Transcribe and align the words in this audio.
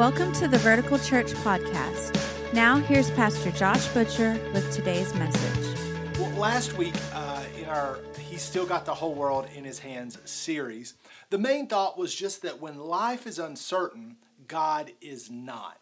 Welcome 0.00 0.32
to 0.36 0.48
the 0.48 0.56
Vertical 0.56 0.98
Church 0.98 1.34
Podcast. 1.34 2.54
Now, 2.54 2.78
here's 2.78 3.10
Pastor 3.10 3.50
Josh 3.50 3.86
Butcher 3.88 4.40
with 4.54 4.72
today's 4.72 5.14
message. 5.14 5.78
Well, 6.18 6.30
last 6.38 6.78
week 6.78 6.94
uh, 7.12 7.44
in 7.58 7.66
our 7.66 7.98
He's 8.18 8.40
Still 8.40 8.64
Got 8.64 8.86
the 8.86 8.94
Whole 8.94 9.12
World 9.12 9.46
in 9.54 9.62
His 9.62 9.78
Hands 9.78 10.16
series, 10.24 10.94
the 11.28 11.36
main 11.36 11.66
thought 11.66 11.98
was 11.98 12.14
just 12.14 12.40
that 12.40 12.62
when 12.62 12.78
life 12.78 13.26
is 13.26 13.38
uncertain, 13.38 14.16
God 14.48 14.90
is 15.02 15.30
not. 15.30 15.78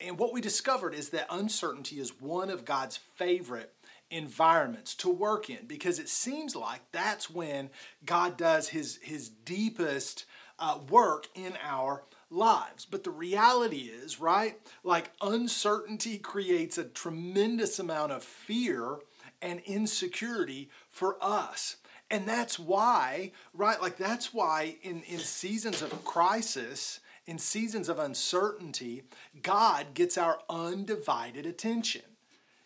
And 0.00 0.18
what 0.18 0.32
we 0.32 0.40
discovered 0.40 0.92
is 0.92 1.10
that 1.10 1.28
uncertainty 1.30 2.00
is 2.00 2.20
one 2.20 2.50
of 2.50 2.64
God's 2.64 2.96
favorite 2.96 3.72
environments 4.10 4.96
to 4.96 5.08
work 5.08 5.48
in 5.48 5.66
because 5.68 6.00
it 6.00 6.08
seems 6.08 6.56
like 6.56 6.80
that's 6.90 7.30
when 7.30 7.70
God 8.04 8.36
does 8.36 8.70
his, 8.70 8.98
his 9.00 9.28
deepest 9.28 10.24
uh, 10.58 10.80
work 10.90 11.28
in 11.36 11.52
our 11.62 11.92
lives. 11.92 12.16
But 12.30 13.04
the 13.04 13.10
reality 13.10 13.90
is, 13.92 14.20
right, 14.20 14.56
like 14.84 15.10
uncertainty 15.20 16.18
creates 16.18 16.78
a 16.78 16.84
tremendous 16.84 17.78
amount 17.78 18.12
of 18.12 18.22
fear 18.22 18.98
and 19.42 19.60
insecurity 19.60 20.70
for 20.90 21.16
us. 21.20 21.76
And 22.10 22.26
that's 22.26 22.58
why, 22.58 23.32
right, 23.54 23.80
like 23.80 23.96
that's 23.96 24.34
why 24.34 24.76
in, 24.82 25.02
in 25.02 25.18
seasons 25.18 25.82
of 25.82 26.04
crisis, 26.04 27.00
in 27.26 27.38
seasons 27.38 27.88
of 27.88 27.98
uncertainty, 27.98 29.02
God 29.42 29.94
gets 29.94 30.18
our 30.18 30.40
undivided 30.48 31.46
attention. 31.46 32.02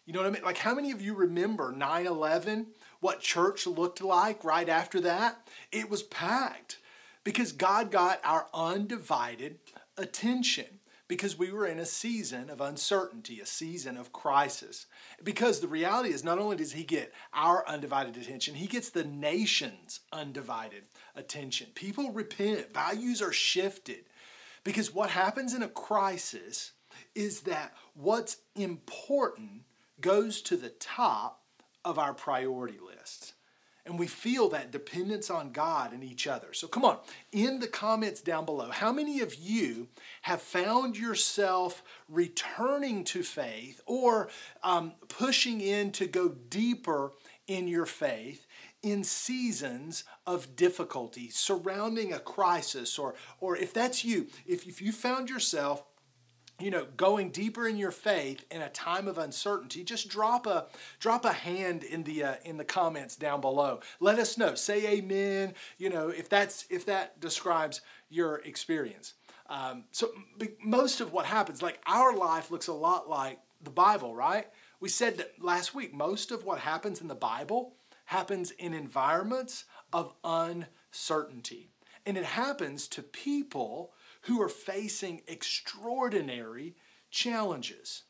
You 0.06 0.12
know 0.12 0.20
what 0.20 0.28
I 0.28 0.30
mean? 0.30 0.42
Like, 0.42 0.58
how 0.58 0.74
many 0.74 0.90
of 0.90 1.00
you 1.00 1.14
remember 1.14 1.72
9 1.72 2.06
11? 2.06 2.66
What 3.00 3.20
church 3.20 3.66
looked 3.66 4.02
like 4.02 4.44
right 4.44 4.68
after 4.68 5.00
that? 5.00 5.48
It 5.72 5.90
was 5.90 6.02
packed 6.02 6.78
because 7.24 7.52
God 7.52 7.90
got 7.90 8.20
our 8.22 8.46
undivided 8.54 9.58
attention 9.96 10.66
because 11.06 11.38
we 11.38 11.52
were 11.52 11.66
in 11.66 11.78
a 11.78 11.86
season 11.86 12.48
of 12.48 12.60
uncertainty, 12.60 13.40
a 13.40 13.46
season 13.46 13.96
of 13.96 14.12
crisis. 14.12 14.86
Because 15.22 15.60
the 15.60 15.68
reality 15.68 16.10
is, 16.10 16.24
not 16.24 16.38
only 16.38 16.56
does 16.56 16.72
He 16.72 16.84
get 16.84 17.12
our 17.32 17.66
undivided 17.68 18.16
attention, 18.16 18.54
He 18.54 18.66
gets 18.66 18.90
the 18.90 19.04
nation's 19.04 20.00
undivided 20.12 20.84
attention. 21.14 21.68
People 21.74 22.10
repent, 22.12 22.72
values 22.72 23.20
are 23.20 23.32
shifted. 23.32 24.04
Because 24.64 24.94
what 24.94 25.10
happens 25.10 25.52
in 25.52 25.62
a 25.62 25.68
crisis 25.68 26.72
is 27.14 27.40
that 27.40 27.74
what's 27.94 28.38
important 28.56 29.62
goes 30.00 30.40
to 30.42 30.56
the 30.56 30.70
top 30.70 31.42
of 31.84 31.98
our 31.98 32.14
priority 32.14 32.78
lists 32.78 33.33
and 33.86 33.98
we 33.98 34.06
feel 34.06 34.48
that 34.48 34.70
dependence 34.70 35.30
on 35.30 35.52
God 35.52 35.92
and 35.92 36.02
each 36.02 36.26
other. 36.26 36.52
So 36.52 36.66
come 36.66 36.84
on, 36.84 36.98
in 37.32 37.60
the 37.60 37.68
comments 37.68 38.22
down 38.22 38.44
below, 38.46 38.70
how 38.70 38.92
many 38.92 39.20
of 39.20 39.34
you 39.34 39.88
have 40.22 40.40
found 40.40 40.96
yourself 40.96 41.82
returning 42.08 43.04
to 43.04 43.22
faith 43.22 43.80
or 43.86 44.30
um, 44.62 44.92
pushing 45.08 45.60
in 45.60 45.92
to 45.92 46.06
go 46.06 46.28
deeper 46.28 47.12
in 47.46 47.68
your 47.68 47.86
faith? 47.86 48.46
in 48.82 49.02
seasons 49.02 50.04
of 50.26 50.56
difficulty 50.56 51.30
surrounding 51.30 52.12
a 52.12 52.18
crisis 52.18 52.98
or 52.98 53.14
or 53.40 53.56
if 53.56 53.72
that's 53.72 54.04
you 54.04 54.26
if, 54.46 54.68
if 54.68 54.82
you 54.82 54.92
found 54.92 55.30
yourself 55.30 55.82
you 56.64 56.70
know 56.70 56.86
going 56.96 57.28
deeper 57.28 57.68
in 57.68 57.76
your 57.76 57.90
faith 57.90 58.44
in 58.50 58.62
a 58.62 58.70
time 58.70 59.06
of 59.06 59.18
uncertainty 59.18 59.84
just 59.84 60.08
drop 60.08 60.46
a 60.46 60.64
drop 60.98 61.26
a 61.26 61.32
hand 61.32 61.84
in 61.84 62.02
the 62.04 62.24
uh, 62.24 62.34
in 62.44 62.56
the 62.56 62.64
comments 62.64 63.16
down 63.16 63.42
below. 63.42 63.80
Let 64.00 64.18
us 64.18 64.38
know. 64.38 64.54
Say 64.54 64.86
amen 64.86 65.54
you 65.76 65.90
know 65.90 66.08
if 66.08 66.28
that's 66.30 66.64
if 66.70 66.86
that 66.86 67.20
describes 67.20 67.82
your 68.08 68.36
experience. 68.38 69.14
Um, 69.50 69.84
so 69.92 70.10
most 70.64 71.02
of 71.02 71.12
what 71.12 71.26
happens 71.26 71.62
like 71.62 71.78
our 71.86 72.16
life 72.16 72.50
looks 72.50 72.68
a 72.68 72.72
lot 72.72 73.10
like 73.10 73.38
the 73.62 73.70
bible 73.70 74.14
right? 74.14 74.46
We 74.80 74.88
said 74.88 75.18
that 75.18 75.42
last 75.42 75.74
week 75.74 75.92
most 75.92 76.32
of 76.32 76.44
what 76.44 76.60
happens 76.60 77.02
in 77.02 77.08
the 77.08 77.14
bible 77.14 77.74
happens 78.06 78.50
in 78.52 78.72
environments 78.72 79.64
of 79.92 80.14
uncertainty. 80.24 81.68
And 82.06 82.18
it 82.18 82.24
happens 82.24 82.86
to 82.88 83.02
people 83.02 83.93
who 84.24 84.40
are 84.40 84.48
facing 84.48 85.22
extraordinary 85.26 86.74
challenges. 87.10 88.04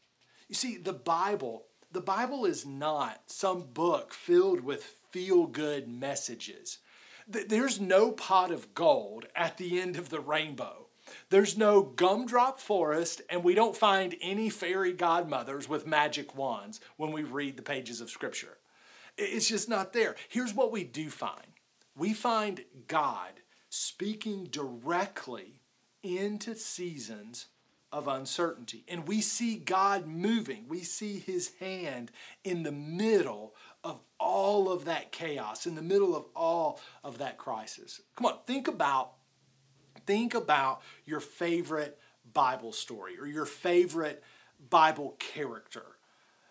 You 0.49 0.55
see, 0.55 0.77
the 0.77 0.93
Bible, 0.93 1.65
the 1.93 2.01
Bible 2.01 2.45
is 2.45 2.65
not 2.65 3.23
some 3.27 3.63
book 3.63 4.13
filled 4.13 4.61
with 4.61 4.97
feel 5.11 5.47
good 5.47 5.89
messages. 5.89 6.79
There's 7.27 7.81
no 7.81 8.13
pot 8.13 8.51
of 8.51 8.75
gold 8.75 9.27
at 9.35 9.57
the 9.57 9.81
end 9.81 9.97
of 9.97 10.11
the 10.11 10.21
rainbow. 10.21 10.87
There's 11.31 11.57
no 11.57 11.83
gumdrop 11.83 12.61
forest, 12.61 13.23
and 13.29 13.45
we 13.45 13.55
don't 13.55 13.77
find 13.77 14.15
any 14.21 14.51
fairy 14.51 14.93
godmothers 14.93 15.69
with 15.69 15.87
magic 15.87 16.35
wands 16.35 16.81
when 16.97 17.13
we 17.13 17.23
read 17.23 17.57
the 17.57 17.63
pages 17.63 18.01
of 18.01 18.11
Scripture. 18.11 18.59
It's 19.17 19.49
just 19.49 19.69
not 19.69 19.93
there. 19.93 20.17
Here's 20.29 20.55
what 20.55 20.73
we 20.73 20.85
do 20.85 21.11
find 21.11 21.47
we 21.97 22.13
find 22.13 22.65
God 22.89 23.41
speaking 23.69 24.45
directly 24.45 25.61
into 26.05 26.55
seasons 26.55 27.47
of 27.91 28.07
uncertainty. 28.09 28.85
And 28.89 29.09
we 29.09 29.21
see 29.21 29.57
God 29.57 30.07
moving. 30.07 30.67
We 30.69 30.81
see 30.81 31.19
his 31.19 31.53
hand 31.61 32.11
in 32.45 32.63
the 32.63 32.73
middle 32.73 33.55
of 33.83 34.01
all 34.21 34.71
of 34.71 34.85
that 34.85 35.13
chaos, 35.13 35.67
in 35.67 35.75
the 35.75 35.83
middle 35.83 36.15
of 36.15 36.27
all 36.37 36.81
of 37.03 37.19
that 37.19 37.39
crisis. 37.39 38.01
Come 38.17 38.27
on, 38.27 38.39
think 38.47 38.69
about 38.69 39.13
think 40.07 40.35
about 40.35 40.83
your 41.07 41.21
favorite 41.21 41.99
Bible 42.33 42.73
story 42.73 43.19
or 43.19 43.27
your 43.27 43.47
favorite 43.47 44.23
Bible 44.69 45.15
character 45.19 45.94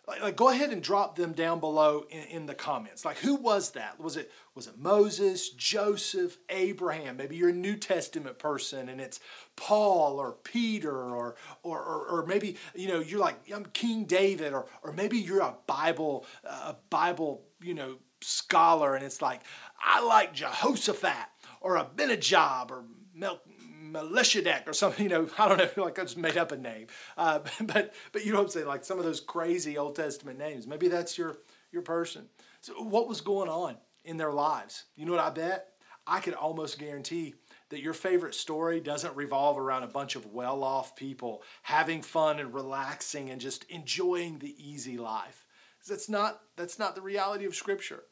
like, 0.07 0.21
like, 0.21 0.35
go 0.35 0.49
ahead 0.49 0.71
and 0.71 0.83
drop 0.83 1.15
them 1.15 1.31
down 1.31 1.59
below 1.59 2.05
in, 2.09 2.23
in, 2.23 2.45
the 2.45 2.53
comments. 2.53 3.05
Like 3.05 3.17
who 3.17 3.35
was 3.35 3.71
that? 3.71 3.99
Was 3.99 4.17
it 4.17 4.31
was 4.55 4.67
it 4.67 4.77
moses 4.77 5.49
joseph 5.49 6.37
abraham? 6.49 7.17
Maybe 7.17 7.35
you're 7.35 7.49
a 7.49 7.53
new 7.53 7.75
testament 7.75 8.37
person 8.37 8.89
and 8.89 8.99
it's 8.99 9.19
paul 9.55 10.19
or 10.19 10.33
peter 10.43 10.95
or 10.95 11.35
or, 11.63 11.79
or, 11.79 12.05
or 12.07 12.25
maybe 12.25 12.57
you 12.75 12.87
know 12.87 12.99
you're 12.99 13.19
like 13.19 13.35
i'm 13.53 13.65
king 13.67 14.05
david 14.05 14.53
or, 14.53 14.65
or 14.81 14.91
maybe 14.91 15.17
you're 15.17 15.41
a 15.41 15.55
bible 15.67 16.25
a 16.43 16.75
bible 16.89 17.43
you 17.61 17.73
know 17.73 17.95
scholar 18.21 18.95
and 18.95 19.05
it's 19.05 19.21
like 19.21 19.41
i 19.83 20.03
like 20.03 20.33
jehoshaphat 20.33 21.27
or 21.63 21.77
abinadab 21.77 22.71
or 22.71 22.83
Mel, 23.15 23.41
Melchizedek 23.81 24.63
or 24.67 24.73
something, 24.73 25.03
you 25.03 25.09
know, 25.09 25.27
I 25.39 25.47
don't 25.47 25.77
know, 25.77 25.83
like 25.85 25.97
I 25.97 26.03
just 26.03 26.17
made 26.17 26.37
up 26.37 26.51
a 26.51 26.57
name. 26.57 26.87
Uh, 27.17 27.39
but, 27.61 27.93
but 28.11 28.25
you 28.25 28.31
know 28.31 28.39
what 28.39 28.45
I'm 28.45 28.51
saying? 28.51 28.67
Like 28.67 28.85
some 28.85 28.99
of 28.99 29.05
those 29.05 29.19
crazy 29.19 29.77
Old 29.77 29.95
Testament 29.95 30.37
names. 30.37 30.67
Maybe 30.67 30.89
that's 30.89 31.17
your, 31.17 31.37
your 31.71 31.81
person. 31.81 32.27
So 32.61 32.73
what 32.83 33.07
was 33.07 33.21
going 33.21 33.49
on 33.49 33.77
in 34.03 34.17
their 34.17 34.33
lives? 34.33 34.83
You 34.95 35.05
know 35.05 35.13
what 35.13 35.21
I 35.21 35.29
bet? 35.29 35.69
I 36.05 36.19
could 36.19 36.33
almost 36.33 36.79
guarantee 36.79 37.35
that 37.69 37.81
your 37.81 37.93
favorite 37.93 38.35
story 38.35 38.81
doesn't 38.81 39.15
revolve 39.15 39.57
around 39.57 39.83
a 39.83 39.87
bunch 39.87 40.17
of 40.17 40.25
well 40.25 40.61
off 40.63 40.97
people 40.97 41.43
having 41.61 42.01
fun 42.01 42.39
and 42.39 42.53
relaxing 42.53 43.29
and 43.29 43.39
just 43.39 43.63
enjoying 43.69 44.39
the 44.39 44.53
easy 44.57 44.97
life. 44.97 45.45
That's 45.87 46.09
not, 46.09 46.41
that's 46.57 46.77
not 46.77 46.95
the 46.95 47.01
reality 47.01 47.45
of 47.45 47.55
Scripture. 47.55 48.03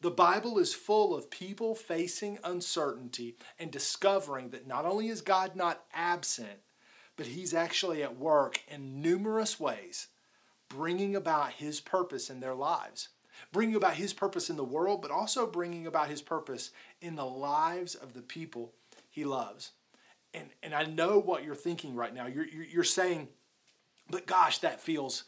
The 0.00 0.10
Bible 0.10 0.58
is 0.58 0.72
full 0.72 1.14
of 1.14 1.30
people 1.30 1.74
facing 1.74 2.38
uncertainty 2.42 3.36
and 3.58 3.70
discovering 3.70 4.48
that 4.50 4.66
not 4.66 4.86
only 4.86 5.08
is 5.08 5.20
God 5.20 5.54
not 5.54 5.84
absent, 5.92 6.60
but 7.16 7.26
He's 7.26 7.52
actually 7.52 8.02
at 8.02 8.18
work 8.18 8.62
in 8.66 9.02
numerous 9.02 9.60
ways, 9.60 10.08
bringing 10.70 11.14
about 11.14 11.52
His 11.52 11.80
purpose 11.80 12.30
in 12.30 12.40
their 12.40 12.54
lives, 12.54 13.10
bringing 13.52 13.76
about 13.76 13.94
His 13.94 14.14
purpose 14.14 14.48
in 14.48 14.56
the 14.56 14.64
world, 14.64 15.02
but 15.02 15.10
also 15.10 15.46
bringing 15.46 15.86
about 15.86 16.08
His 16.08 16.22
purpose 16.22 16.70
in 17.02 17.14
the 17.14 17.26
lives 17.26 17.94
of 17.94 18.14
the 18.14 18.22
people 18.22 18.72
He 19.10 19.26
loves. 19.26 19.72
And, 20.32 20.48
and 20.62 20.74
I 20.74 20.84
know 20.84 21.18
what 21.18 21.44
you're 21.44 21.54
thinking 21.54 21.94
right 21.94 22.14
now. 22.14 22.26
You're, 22.26 22.46
you're, 22.46 22.64
you're 22.64 22.84
saying, 22.84 23.28
but 24.08 24.26
gosh, 24.26 24.58
that 24.58 24.80
feels 24.80 25.24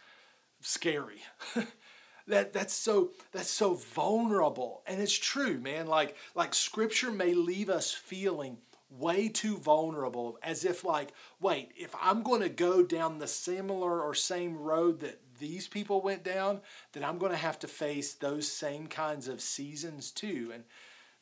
scary. 0.62 1.22
that 2.26 2.52
that's 2.52 2.74
so 2.74 3.10
that's 3.32 3.50
so 3.50 3.74
vulnerable. 3.74 4.82
And 4.86 5.00
it's 5.00 5.16
true 5.16 5.58
man. 5.58 5.86
Like 5.86 6.16
like 6.34 6.54
scripture 6.54 7.10
may 7.10 7.34
leave 7.34 7.70
us 7.70 7.92
feeling 7.92 8.58
way 8.90 9.28
too 9.28 9.56
vulnerable 9.56 10.38
as 10.42 10.66
if 10.66 10.84
like 10.84 11.14
wait 11.40 11.72
if 11.78 11.94
i'm 11.98 12.22
going 12.22 12.42
to 12.42 12.48
go 12.50 12.82
down 12.82 13.18
the 13.18 13.26
similar 13.26 14.02
or 14.02 14.12
same 14.12 14.54
road 14.54 15.00
that 15.00 15.18
these 15.38 15.66
people 15.66 16.02
went 16.02 16.22
down 16.22 16.60
then 16.92 17.02
i'm 17.02 17.16
going 17.16 17.32
to 17.32 17.38
have 17.38 17.58
to 17.58 17.66
face 17.66 18.12
those 18.12 18.46
same 18.46 18.86
kinds 18.86 19.28
of 19.28 19.40
seasons 19.40 20.10
too. 20.10 20.50
And 20.52 20.64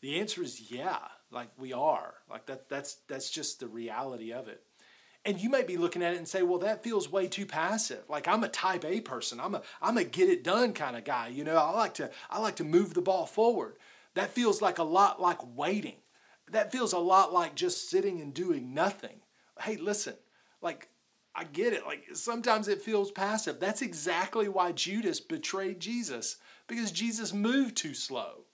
the 0.01 0.19
answer 0.19 0.43
is 0.43 0.71
yeah 0.73 0.99
like 1.31 1.49
we 1.59 1.73
are. 1.73 2.15
Like 2.29 2.47
that 2.47 2.69
that's 2.69 2.97
that's 3.09 3.31
just 3.31 3.61
the 3.61 3.69
reality 3.69 4.33
of 4.33 4.49
it 4.49 4.63
and 5.25 5.41
you 5.41 5.51
might 5.51 5.67
be 5.67 5.77
looking 5.77 6.03
at 6.03 6.15
it 6.15 6.19
and 6.19 6.29
say, 6.29 6.43
well, 6.43 6.59
that 6.61 6.83
feels 6.83 7.11
way 7.11 7.27
too 7.29 7.45
passive. 7.45 8.03
Like 8.09 8.27
I'm 8.27 8.45
a 8.45 8.49
type 8.49 8.85
A 8.85 9.01
person. 9.01 9.41
I'm 9.41 9.55
a 9.55 9.63
I'm 9.83 9.99
a 9.99 10.05
get 10.05 10.31
it 10.31 10.43
done 10.43 10.73
kind 10.73 10.97
of 10.97 11.05
guy. 11.05 11.29
You 11.29 11.45
know, 11.45 11.57
I 11.57 11.71
like 11.71 11.95
to 11.95 12.11
I 12.31 12.41
like 12.41 12.57
to 12.57 12.65
move 12.65 12.95
the 12.95 13.03
ball 13.03 13.27
forward. 13.27 13.77
That 14.15 14.31
feels 14.31 14.63
like 14.63 14.79
a 14.79 14.85
lot 14.85 15.21
like 15.21 15.39
waiting. 15.57 15.97
That 16.51 16.73
feels 16.73 16.93
a 16.93 16.99
lot 16.99 17.33
like 17.33 17.55
just 17.55 17.91
sitting 17.91 18.21
and 18.21 18.35
doing 18.35 18.75
nothing. 18.75 19.21
Hey, 19.61 19.77
listen, 19.77 20.15
like 20.63 20.89
I 21.35 21.45
get 21.45 21.75
it. 21.75 21.85
Like 21.85 22.05
sometimes 22.15 22.67
it 22.67 22.83
feels 22.83 23.11
passive. 23.11 23.61
That's 23.61 23.83
exactly 23.83 24.49
why 24.49 24.73
Judas 24.73 25.21
betrayed 25.21 25.81
Jesus 25.81 26.39
because 26.67 26.91
Jesus 26.91 27.33
moved 27.33 27.77
too 27.77 27.95
slow. 27.95 28.47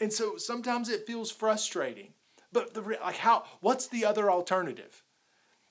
And 0.00 0.12
so 0.12 0.36
sometimes 0.36 0.88
it 0.88 1.06
feels 1.06 1.30
frustrating. 1.30 2.14
But 2.50 2.72
the 2.72 2.80
like 2.80 3.16
how 3.16 3.44
what's 3.60 3.88
the 3.88 4.06
other 4.06 4.30
alternative? 4.30 5.04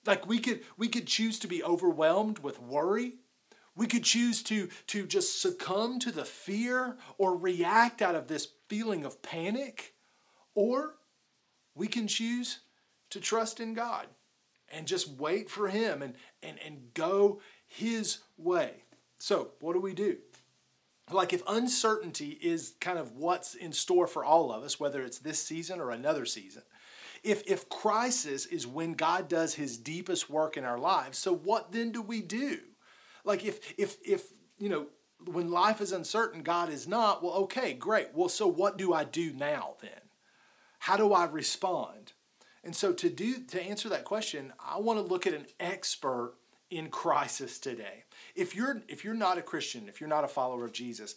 Like 0.06 0.28
we 0.28 0.40
could 0.40 0.62
we 0.78 0.88
could 0.88 1.08
choose 1.08 1.40
to 1.40 1.48
be 1.48 1.64
overwhelmed 1.64 2.40
with 2.40 2.60
worry. 2.60 3.14
We 3.76 3.88
could 3.88 4.04
choose 4.04 4.44
to 4.44 4.70
to 4.88 5.06
just 5.06 5.42
succumb 5.42 6.00
to 6.00 6.12
the 6.12 6.26
fear 6.26 6.98
or 7.18 7.38
react 7.38 8.02
out 8.02 8.16
of 8.16 8.28
this 8.28 8.48
feeling 8.68 9.06
of 9.06 9.22
panic 9.22 9.94
or 10.56 10.96
we 11.76 11.88
can 11.88 12.08
choose 12.08 12.60
to 13.10 13.20
trust 13.20 13.60
in 13.60 13.74
God 13.74 14.08
and 14.72 14.88
just 14.88 15.10
wait 15.10 15.50
for 15.50 15.70
him 15.70 16.02
and 16.02 16.16
and 16.42 16.60
and 16.66 16.94
go 16.94 17.42
his 17.66 18.20
way. 18.38 18.84
So, 19.20 19.52
what 19.62 19.74
do 19.74 19.80
we 19.80 19.94
do? 19.94 20.18
like 21.12 21.34
if 21.34 21.44
uncertainty 21.48 22.38
is 22.42 22.76
kind 22.80 22.98
of 22.98 23.12
what's 23.12 23.56
in 23.56 23.74
store 23.74 24.08
for 24.08 24.24
all 24.24 24.52
of 24.52 24.64
us 24.64 24.80
whether 24.80 25.02
it's 25.02 25.20
this 25.20 25.40
season 25.40 25.80
or 25.80 25.92
another 25.92 26.26
season 26.26 26.64
if 27.24 27.44
if 27.48 27.70
crisis 27.70 28.46
is 28.46 28.68
when 28.68 28.94
god 28.94 29.28
does 29.28 29.56
his 29.56 29.78
deepest 29.78 30.30
work 30.30 30.58
in 30.58 30.66
our 30.66 30.80
lives 30.80 31.18
so 31.18 31.34
what 31.34 31.72
then 31.72 31.92
do 31.92 32.02
we 32.02 32.22
do? 32.22 32.60
Like 33.24 33.46
if 33.46 33.74
if 33.78 33.98
if 34.06 34.34
you 34.58 34.70
know 34.70 34.88
when 35.26 35.50
life 35.52 35.80
is 35.80 35.92
uncertain 35.92 36.44
god 36.44 36.70
is 36.70 36.88
not 36.88 37.24
well 37.24 37.34
okay 37.34 37.74
great. 37.74 38.10
Well 38.14 38.30
so 38.30 38.48
what 38.48 38.78
do 38.78 38.94
i 38.94 39.04
do 39.04 39.34
now 39.34 39.76
then? 39.82 39.92
How 40.80 40.98
do 40.98 41.14
i 41.14 41.26
respond? 41.26 42.14
And 42.64 42.76
so 42.76 42.94
to 42.94 43.10
do 43.10 43.44
to 43.46 43.62
answer 43.62 43.90
that 43.90 44.06
question 44.06 44.54
i 44.60 44.78
want 44.78 45.00
to 45.00 45.06
look 45.06 45.26
at 45.26 45.34
an 45.34 45.48
expert 45.60 46.36
in 46.70 46.90
crisis 46.90 47.60
today. 47.60 48.04
If 48.36 48.56
you're 48.56 48.82
if 48.88 49.04
you're 49.04 49.14
not 49.14 49.38
a 49.38 49.44
Christian, 49.44 49.88
if 49.88 50.02
you're 50.02 50.10
not 50.10 50.24
a 50.24 50.28
follower 50.28 50.66
of 50.66 50.74
Jesus, 50.74 51.16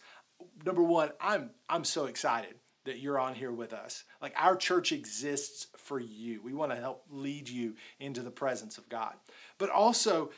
number 0.64 0.82
one, 0.82 1.10
I'm 1.20 1.50
I'm 1.68 1.84
so 1.84 2.04
excited 2.04 2.56
that 2.86 2.98
you're 2.98 3.18
on 3.18 3.34
here 3.34 3.52
with 3.52 3.72
us. 3.72 4.04
Like 4.20 4.34
our 4.36 4.56
church 4.56 4.90
exists 4.92 5.68
for 5.76 6.00
you. 6.00 6.40
We 6.42 6.54
want 6.54 6.72
to 6.72 6.78
help 6.78 7.04
lead 7.10 7.48
you 7.48 7.74
into 8.00 8.22
the 8.22 8.30
presence 8.30 8.78
of 8.78 8.88
God. 8.88 9.14
But 9.58 9.70
also, 9.70 10.30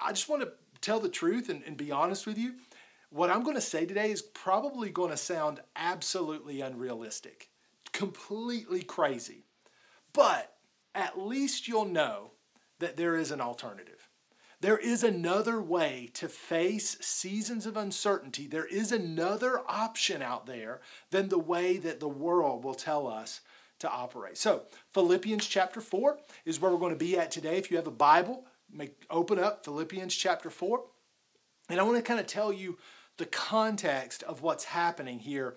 I 0.00 0.10
just 0.10 0.28
want 0.28 0.42
to 0.42 0.52
tell 0.80 1.00
the 1.00 1.08
truth 1.08 1.48
and, 1.48 1.62
and 1.64 1.76
be 1.76 1.92
honest 1.92 2.26
with 2.26 2.38
you. 2.38 2.54
What 3.10 3.30
I'm 3.30 3.44
going 3.44 3.56
to 3.56 3.60
say 3.60 3.86
today 3.86 4.10
is 4.10 4.22
probably 4.22 4.90
going 4.90 5.10
to 5.10 5.16
sound 5.16 5.60
absolutely 5.76 6.60
unrealistic, 6.60 7.50
completely 7.92 8.82
crazy. 8.82 9.44
But 10.12 10.52
at 10.94 11.18
least 11.18 11.68
you'll 11.68 11.84
know 11.84 12.32
that 12.78 12.96
there 12.96 13.16
is 13.16 13.30
an 13.30 13.40
alternative. 13.40 13.95
There 14.60 14.78
is 14.78 15.04
another 15.04 15.60
way 15.60 16.10
to 16.14 16.28
face 16.28 16.96
seasons 17.00 17.66
of 17.66 17.76
uncertainty. 17.76 18.46
There 18.46 18.64
is 18.64 18.90
another 18.90 19.60
option 19.68 20.22
out 20.22 20.46
there 20.46 20.80
than 21.10 21.28
the 21.28 21.38
way 21.38 21.76
that 21.78 22.00
the 22.00 22.08
world 22.08 22.64
will 22.64 22.74
tell 22.74 23.06
us 23.06 23.42
to 23.80 23.90
operate. 23.90 24.38
So, 24.38 24.62
Philippians 24.94 25.46
chapter 25.46 25.82
4 25.82 26.18
is 26.46 26.58
where 26.58 26.72
we're 26.72 26.78
going 26.78 26.92
to 26.92 26.98
be 26.98 27.18
at 27.18 27.30
today. 27.30 27.58
If 27.58 27.70
you 27.70 27.76
have 27.76 27.86
a 27.86 27.90
Bible, 27.90 28.46
make, 28.72 29.04
open 29.10 29.38
up 29.38 29.64
Philippians 29.64 30.14
chapter 30.14 30.48
4. 30.48 30.82
And 31.68 31.78
I 31.78 31.82
want 31.82 31.96
to 31.96 32.02
kind 32.02 32.20
of 32.20 32.26
tell 32.26 32.52
you 32.52 32.78
the 33.18 33.26
context 33.26 34.22
of 34.22 34.40
what's 34.42 34.64
happening 34.64 35.18
here 35.18 35.56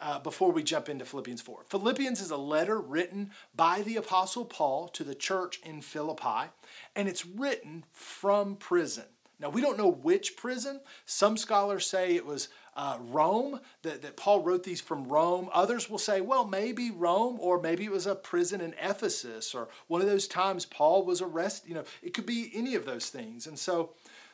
uh, 0.00 0.18
before 0.18 0.52
we 0.52 0.62
jump 0.62 0.88
into 0.88 1.04
Philippians 1.04 1.40
4. 1.42 1.64
Philippians 1.68 2.20
is 2.20 2.30
a 2.30 2.36
letter 2.36 2.80
written 2.80 3.30
by 3.54 3.82
the 3.82 3.96
Apostle 3.96 4.44
Paul 4.44 4.88
to 4.88 5.04
the 5.04 5.14
church 5.14 5.60
in 5.64 5.82
Philippi, 5.82 6.50
and 6.96 7.08
it's 7.08 7.26
written 7.26 7.84
from 7.92 8.56
prison. 8.56 9.04
Now, 9.38 9.48
we 9.48 9.62
don't 9.62 9.78
know 9.78 9.90
which 9.90 10.36
prison. 10.36 10.80
Some 11.06 11.38
scholars 11.38 11.86
say 11.86 12.14
it 12.14 12.26
was 12.26 12.48
uh, 12.76 12.98
Rome, 13.00 13.60
that, 13.82 14.02
that 14.02 14.16
Paul 14.16 14.42
wrote 14.42 14.64
these 14.64 14.80
from 14.80 15.08
Rome. 15.08 15.48
Others 15.52 15.88
will 15.88 15.98
say, 15.98 16.20
well, 16.20 16.46
maybe 16.46 16.90
Rome, 16.90 17.38
or 17.40 17.60
maybe 17.60 17.84
it 17.84 17.90
was 17.90 18.06
a 18.06 18.14
prison 18.14 18.60
in 18.60 18.74
Ephesus, 18.80 19.54
or 19.54 19.68
one 19.86 20.00
of 20.00 20.06
those 20.06 20.28
times 20.28 20.66
Paul 20.66 21.04
was 21.04 21.20
arrested. 21.20 21.68
You 21.68 21.74
know, 21.76 21.84
it 22.02 22.14
could 22.14 22.26
be 22.26 22.50
any 22.54 22.74
of 22.74 22.84
those 22.84 23.08
things. 23.08 23.46
And 23.46 23.58
so 23.58 23.90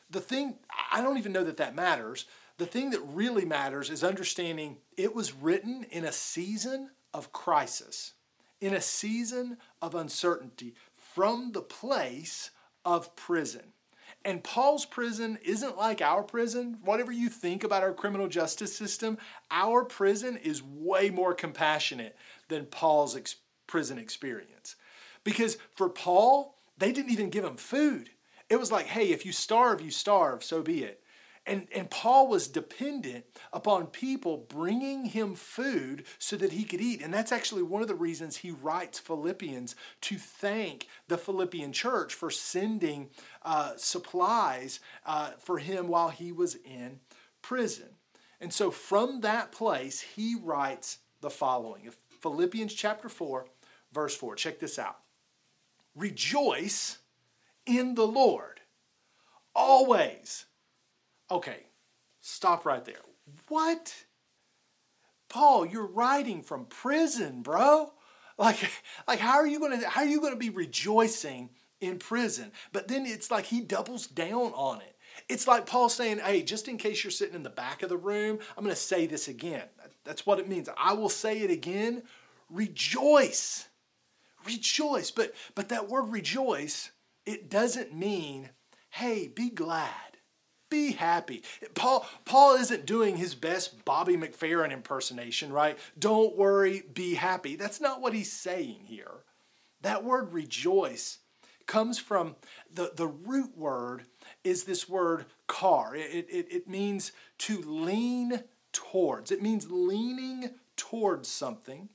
the 0.09 0.21
thing, 0.21 0.55
I 0.91 1.01
don't 1.01 1.17
even 1.17 1.31
know 1.31 1.43
that 1.43 1.57
that 1.57 1.75
matters. 1.75 2.25
The 2.57 2.65
thing 2.65 2.89
that 2.91 3.01
really 3.01 3.45
matters 3.45 3.89
is 3.89 4.03
understanding 4.03 4.77
it 4.95 5.13
was 5.13 5.33
written 5.33 5.85
in 5.91 6.05
a 6.05 6.11
season 6.11 6.89
of 7.13 7.31
crisis, 7.31 8.13
in 8.59 8.73
a 8.73 8.81
season 8.81 9.57
of 9.81 9.93
uncertainty 9.93 10.73
from 10.95 11.51
the 11.51 11.61
place 11.61 12.49
of 12.83 13.15
prison. 13.15 13.73
And 14.25 14.43
Paul's 14.43 14.85
prison 14.85 15.37
isn't 15.43 15.77
like 15.77 16.01
our 16.01 16.23
prison. 16.23 16.79
Whatever 16.83 17.11
you 17.11 17.29
think 17.29 17.63
about 17.63 17.83
our 17.83 17.93
criminal 17.93 18.27
justice 18.27 18.75
system, 18.75 19.17
our 19.51 19.85
prison 19.85 20.37
is 20.37 20.63
way 20.63 21.09
more 21.09 21.33
compassionate 21.33 22.17
than 22.47 22.65
Paul's 22.65 23.15
ex- 23.15 23.35
prison 23.67 23.97
experience. 23.97 24.75
Because 25.23 25.57
for 25.75 25.89
Paul, 25.89 26.55
they 26.77 26.91
didn't 26.91 27.11
even 27.11 27.29
give 27.29 27.45
him 27.45 27.57
food. 27.57 28.09
It 28.49 28.59
was 28.59 28.71
like, 28.71 28.87
hey, 28.87 29.11
if 29.11 29.25
you 29.25 29.31
starve, 29.31 29.81
you 29.81 29.91
starve, 29.91 30.43
so 30.43 30.61
be 30.61 30.83
it. 30.83 31.01
And, 31.47 31.67
and 31.73 31.89
Paul 31.89 32.27
was 32.27 32.49
dependent 32.49 33.23
upon 33.53 33.87
people 33.87 34.45
bringing 34.49 35.05
him 35.05 35.33
food 35.33 36.03
so 36.19 36.35
that 36.35 36.51
he 36.51 36.65
could 36.65 36.81
eat. 36.81 37.01
And 37.01 37.13
that's 37.13 37.31
actually 37.31 37.63
one 37.63 37.81
of 37.81 37.87
the 37.87 37.95
reasons 37.95 38.35
he 38.35 38.51
writes 38.51 38.99
Philippians 38.99 39.75
to 40.01 40.17
thank 40.17 40.87
the 41.07 41.17
Philippian 41.17 41.71
church 41.71 42.13
for 42.13 42.29
sending 42.29 43.09
uh, 43.43 43.71
supplies 43.77 44.81
uh, 45.05 45.31
for 45.39 45.57
him 45.57 45.87
while 45.87 46.09
he 46.09 46.33
was 46.33 46.55
in 46.55 46.99
prison. 47.41 47.89
And 48.41 48.51
so 48.51 48.69
from 48.69 49.21
that 49.21 49.53
place, 49.53 50.01
he 50.01 50.35
writes 50.35 50.99
the 51.21 51.29
following 51.29 51.89
Philippians 52.21 52.73
chapter 52.73 53.07
4, 53.07 53.45
verse 53.93 54.15
4. 54.15 54.35
Check 54.35 54.59
this 54.59 54.77
out. 54.77 54.97
Rejoice 55.95 56.97
in 57.65 57.95
the 57.95 58.05
Lord 58.05 58.59
always. 59.55 60.45
Okay, 61.29 61.65
stop 62.21 62.65
right 62.65 62.83
there. 62.85 62.95
What? 63.49 63.93
Paul, 65.29 65.65
you're 65.65 65.87
writing 65.87 66.41
from 66.41 66.65
prison, 66.65 67.41
bro. 67.41 67.91
Like, 68.39 68.69
like 69.07 69.17
how 69.17 69.37
are 69.37 69.47
you 69.47 69.59
gonna 69.59 69.87
how 69.87 70.01
are 70.01 70.07
you 70.07 70.21
gonna 70.21 70.35
be 70.35 70.51
rejoicing 70.51 71.49
in 71.81 71.97
prison? 71.97 72.51
But 72.71 72.87
then 72.87 73.07
it's 73.07 73.31
like 73.31 73.45
he 73.45 73.61
doubles 73.61 74.05
down 74.05 74.53
on 74.53 74.81
it. 74.81 74.95
It's 75.27 75.47
like 75.47 75.65
Paul 75.65 75.89
saying, 75.89 76.19
hey, 76.19 76.43
just 76.43 76.67
in 76.67 76.77
case 76.77 77.03
you're 77.03 77.09
sitting 77.09 77.33
in 77.33 77.41
the 77.41 77.49
back 77.49 77.81
of 77.81 77.89
the 77.89 77.97
room, 77.97 78.37
I'm 78.55 78.63
gonna 78.63 78.75
say 78.75 79.07
this 79.07 79.27
again. 79.27 79.63
That's 80.03 80.27
what 80.27 80.37
it 80.37 80.47
means. 80.47 80.69
I 80.77 80.93
will 80.93 81.09
say 81.09 81.39
it 81.39 81.49
again. 81.49 82.03
Rejoice. 82.51 83.67
Rejoice. 84.45 85.09
But 85.09 85.33
but 85.55 85.69
that 85.69 85.89
word 85.89 86.11
rejoice, 86.11 86.91
it 87.25 87.49
doesn't 87.49 87.91
mean, 87.91 88.51
hey, 88.91 89.27
be 89.27 89.49
glad 89.49 90.06
be 90.69 90.91
happy. 90.91 91.43
Paul, 91.75 92.07
Paul 92.25 92.55
isn't 92.55 92.85
doing 92.85 93.17
his 93.17 93.35
best 93.35 93.85
Bobby 93.85 94.17
McFerrin 94.17 94.71
impersonation, 94.71 95.51
right? 95.51 95.77
Don't 95.97 96.37
worry, 96.37 96.83
be 96.93 97.15
happy. 97.15 97.55
That's 97.55 97.81
not 97.81 98.01
what 98.01 98.13
he's 98.13 98.31
saying 98.31 98.81
here. 98.85 99.23
That 99.81 100.03
word 100.03 100.33
rejoice 100.33 101.19
comes 101.67 101.99
from 101.99 102.35
the, 102.73 102.91
the 102.95 103.07
root 103.07 103.57
word 103.57 104.03
is 104.43 104.63
this 104.63 104.87
word 104.89 105.25
car. 105.47 105.95
It, 105.95 106.27
it, 106.29 106.47
it 106.49 106.67
means 106.67 107.11
to 107.39 107.61
lean 107.61 108.43
towards. 108.71 109.31
It 109.31 109.41
means 109.41 109.69
leaning 109.69 110.51
towards 110.75 111.27
something. 111.27 111.89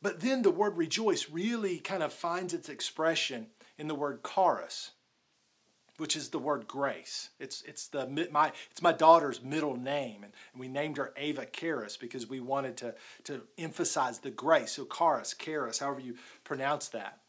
But 0.00 0.20
then 0.20 0.42
the 0.42 0.50
word 0.50 0.76
rejoice 0.76 1.30
really 1.30 1.78
kind 1.78 2.02
of 2.02 2.12
finds 2.12 2.54
its 2.54 2.68
expression 2.68 3.48
in 3.78 3.86
the 3.86 3.94
word 3.94 4.20
charis 4.24 4.92
which 6.02 6.16
is 6.16 6.30
the 6.30 6.38
word 6.40 6.66
grace. 6.66 7.30
It's 7.38 7.62
it's 7.62 7.86
the 7.86 8.08
my 8.32 8.50
it's 8.72 8.82
my 8.82 8.90
daughter's 8.90 9.40
middle 9.40 9.76
name, 9.76 10.24
and, 10.24 10.32
we 10.58 10.66
named 10.66 10.96
her 10.96 11.14
Ava 11.16 11.46
Karis 11.46 11.96
because 11.96 12.28
we 12.28 12.40
wanted 12.40 12.76
to 12.78 12.96
to 13.22 13.42
emphasize 13.56 14.18
the 14.18 14.32
grace. 14.32 14.72
So 14.72 14.84
Karis, 14.84 15.36
Karis, 15.36 15.78
however 15.78 16.00
you 16.00 16.16
pronounce 16.42 16.88
that. 16.88 17.20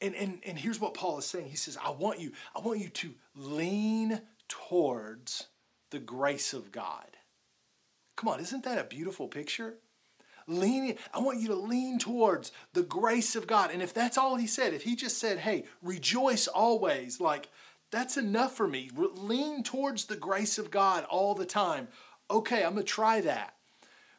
And 0.00 0.14
and 0.14 0.38
and 0.46 0.56
here's 0.56 0.80
what 0.80 0.94
Paul 0.94 1.18
is 1.18 1.26
saying. 1.26 1.48
He 1.48 1.56
says, 1.56 1.76
I 1.84 1.90
want 1.90 2.20
you 2.20 2.30
I 2.54 2.60
want 2.60 2.78
you 2.78 2.88
to 2.88 3.14
lean 3.34 4.20
towards 4.46 5.48
the 5.90 5.98
grace 5.98 6.52
of 6.52 6.70
God. 6.70 7.16
Come 8.14 8.28
on, 8.28 8.38
isn't 8.38 8.62
that 8.62 8.78
a 8.78 8.84
beautiful 8.84 9.26
picture? 9.26 9.74
leaning 10.46 10.96
i 11.14 11.18
want 11.18 11.40
you 11.40 11.48
to 11.48 11.54
lean 11.54 11.98
towards 11.98 12.52
the 12.74 12.82
grace 12.82 13.34
of 13.34 13.46
god 13.46 13.70
and 13.70 13.80
if 13.80 13.94
that's 13.94 14.18
all 14.18 14.36
he 14.36 14.46
said 14.46 14.74
if 14.74 14.82
he 14.82 14.94
just 14.94 15.16
said 15.16 15.38
hey 15.38 15.64
rejoice 15.80 16.46
always 16.46 17.18
like 17.18 17.48
that's 17.94 18.16
enough 18.16 18.56
for 18.56 18.66
me. 18.66 18.90
Lean 18.94 19.62
towards 19.62 20.06
the 20.06 20.16
grace 20.16 20.58
of 20.58 20.70
God 20.70 21.04
all 21.04 21.34
the 21.34 21.46
time. 21.46 21.88
Okay, 22.30 22.64
I'm 22.64 22.74
going 22.74 22.84
to 22.86 22.92
try 22.92 23.20
that. 23.20 23.54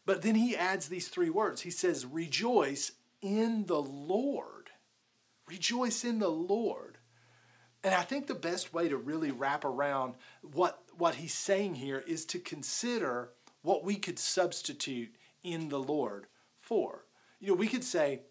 But 0.06 0.22
then 0.22 0.36
he 0.36 0.56
adds 0.56 0.88
these 0.88 1.08
three 1.08 1.30
words. 1.30 1.62
He 1.62 1.72
says, 1.72 2.06
Rejoice 2.06 2.92
in 3.22 3.66
the 3.66 3.82
Lord. 3.82 4.70
Rejoice 5.48 6.04
in 6.04 6.20
the 6.20 6.30
Lord. 6.30 6.98
And 7.84 7.94
I 7.94 8.02
think 8.02 8.28
the 8.28 8.36
best 8.36 8.74
way 8.74 8.90
to 8.90 8.98
really 8.98 9.32
wrap 9.32 9.64
around 9.64 10.16
what, 10.42 10.82
what 10.98 11.16
he's 11.16 11.34
saying 11.34 11.76
here 11.76 12.04
is 12.08 12.26
to 12.26 12.40
consider 12.40 13.30
what 13.62 13.84
we 13.84 13.96
could 13.96 14.18
substitute 14.18 15.14
in 15.44 15.70
the 15.70 15.80
Lord 15.80 16.28
for. 16.60 17.06
You 17.40 17.50
know, 17.50 17.54
we 17.56 17.68
could 17.68 17.84
say, 17.84 18.22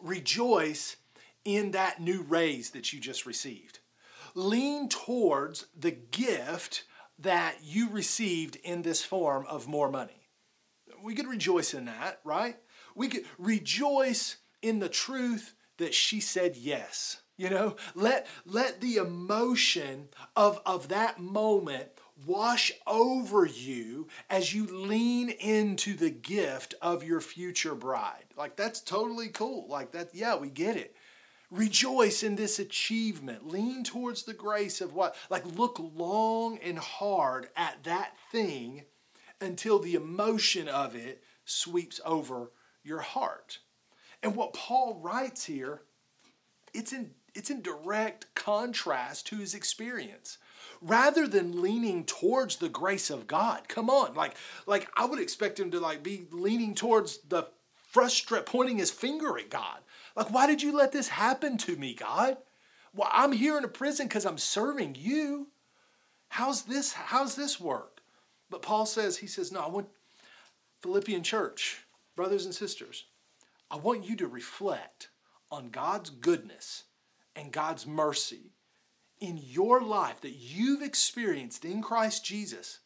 rejoice 0.00 0.96
in 1.44 1.72
that 1.72 2.00
new 2.00 2.22
raise 2.22 2.70
that 2.70 2.92
you 2.92 3.00
just 3.00 3.26
received. 3.26 3.80
Lean 4.34 4.88
towards 4.88 5.66
the 5.78 5.90
gift 5.90 6.84
that 7.18 7.56
you 7.62 7.88
received 7.90 8.56
in 8.56 8.82
this 8.82 9.02
form 9.02 9.46
of 9.48 9.68
more 9.68 9.90
money. 9.90 10.28
We 11.02 11.14
could 11.14 11.26
rejoice 11.26 11.74
in 11.74 11.86
that, 11.86 12.20
right? 12.24 12.56
We 12.94 13.08
could 13.08 13.24
rejoice 13.38 14.36
in 14.60 14.78
the 14.78 14.88
truth 14.88 15.54
that 15.78 15.94
she 15.94 16.20
said 16.20 16.56
yes. 16.56 17.22
You 17.36 17.50
know, 17.50 17.76
let, 17.94 18.26
let 18.44 18.80
the 18.80 18.96
emotion 18.96 20.08
of, 20.36 20.60
of 20.64 20.88
that 20.88 21.18
moment 21.18 21.88
wash 22.26 22.70
over 22.86 23.46
you 23.46 24.06
as 24.30 24.54
you 24.54 24.66
lean 24.66 25.30
into 25.30 25.94
the 25.94 26.10
gift 26.10 26.74
of 26.80 27.02
your 27.02 27.20
future 27.20 27.74
bride. 27.74 28.26
Like, 28.36 28.54
that's 28.56 28.80
totally 28.80 29.28
cool. 29.28 29.66
Like, 29.68 29.92
that, 29.92 30.14
yeah, 30.14 30.36
we 30.36 30.50
get 30.50 30.76
it. 30.76 30.94
Rejoice 31.52 32.22
in 32.22 32.36
this 32.36 32.58
achievement. 32.58 33.46
Lean 33.46 33.84
towards 33.84 34.22
the 34.22 34.32
grace 34.32 34.80
of 34.80 34.94
what? 34.94 35.14
Like, 35.28 35.44
look 35.44 35.78
long 35.78 36.56
and 36.58 36.78
hard 36.78 37.50
at 37.54 37.84
that 37.84 38.14
thing 38.30 38.84
until 39.38 39.78
the 39.78 39.94
emotion 39.94 40.66
of 40.66 40.96
it 40.96 41.22
sweeps 41.44 42.00
over 42.06 42.52
your 42.82 43.00
heart. 43.00 43.58
And 44.22 44.34
what 44.34 44.54
Paul 44.54 44.98
writes 45.02 45.44
here, 45.44 45.82
it's 46.72 46.94
in, 46.94 47.10
it's 47.34 47.50
in 47.50 47.60
direct 47.60 48.34
contrast 48.34 49.26
to 49.26 49.36
his 49.36 49.52
experience. 49.52 50.38
Rather 50.80 51.28
than 51.28 51.60
leaning 51.60 52.06
towards 52.06 52.56
the 52.56 52.70
grace 52.70 53.10
of 53.10 53.26
God, 53.26 53.68
come 53.68 53.90
on, 53.90 54.14
like, 54.14 54.36
like 54.66 54.88
I 54.96 55.04
would 55.04 55.20
expect 55.20 55.60
him 55.60 55.70
to 55.72 55.80
like 55.80 56.02
be 56.02 56.26
leaning 56.30 56.74
towards 56.74 57.18
the 57.28 57.48
frustrate, 57.92 58.46
pointing 58.46 58.78
his 58.78 58.90
finger 58.90 59.38
at 59.38 59.50
God. 59.50 59.78
Like, 60.16 60.32
why 60.32 60.46
did 60.46 60.62
you 60.62 60.76
let 60.76 60.92
this 60.92 61.08
happen 61.08 61.56
to 61.58 61.76
me, 61.76 61.94
God? 61.94 62.38
Well, 62.94 63.08
I'm 63.12 63.32
here 63.32 63.56
in 63.56 63.64
a 63.64 63.68
prison 63.68 64.08
because 64.08 64.26
I'm 64.26 64.38
serving 64.38 64.96
you. 64.98 65.48
How's 66.28 66.62
this? 66.62 66.92
How's 66.92 67.36
this 67.36 67.60
work? 67.60 68.00
But 68.50 68.62
Paul 68.62 68.86
says, 68.86 69.18
he 69.18 69.26
says, 69.26 69.52
no, 69.52 69.60
I 69.60 69.68
want 69.68 69.88
Philippian 70.82 71.22
church, 71.22 71.84
brothers 72.16 72.44
and 72.44 72.54
sisters, 72.54 73.04
I 73.70 73.76
want 73.76 74.04
you 74.04 74.16
to 74.16 74.26
reflect 74.26 75.08
on 75.50 75.70
God's 75.70 76.10
goodness 76.10 76.84
and 77.36 77.52
God's 77.52 77.86
mercy 77.86 78.52
in 79.20 79.38
your 79.38 79.80
life 79.80 80.20
that 80.22 80.34
you've 80.34 80.82
experienced 80.82 81.64
in 81.64 81.80
Christ 81.80 82.24
Jesus 82.24 82.80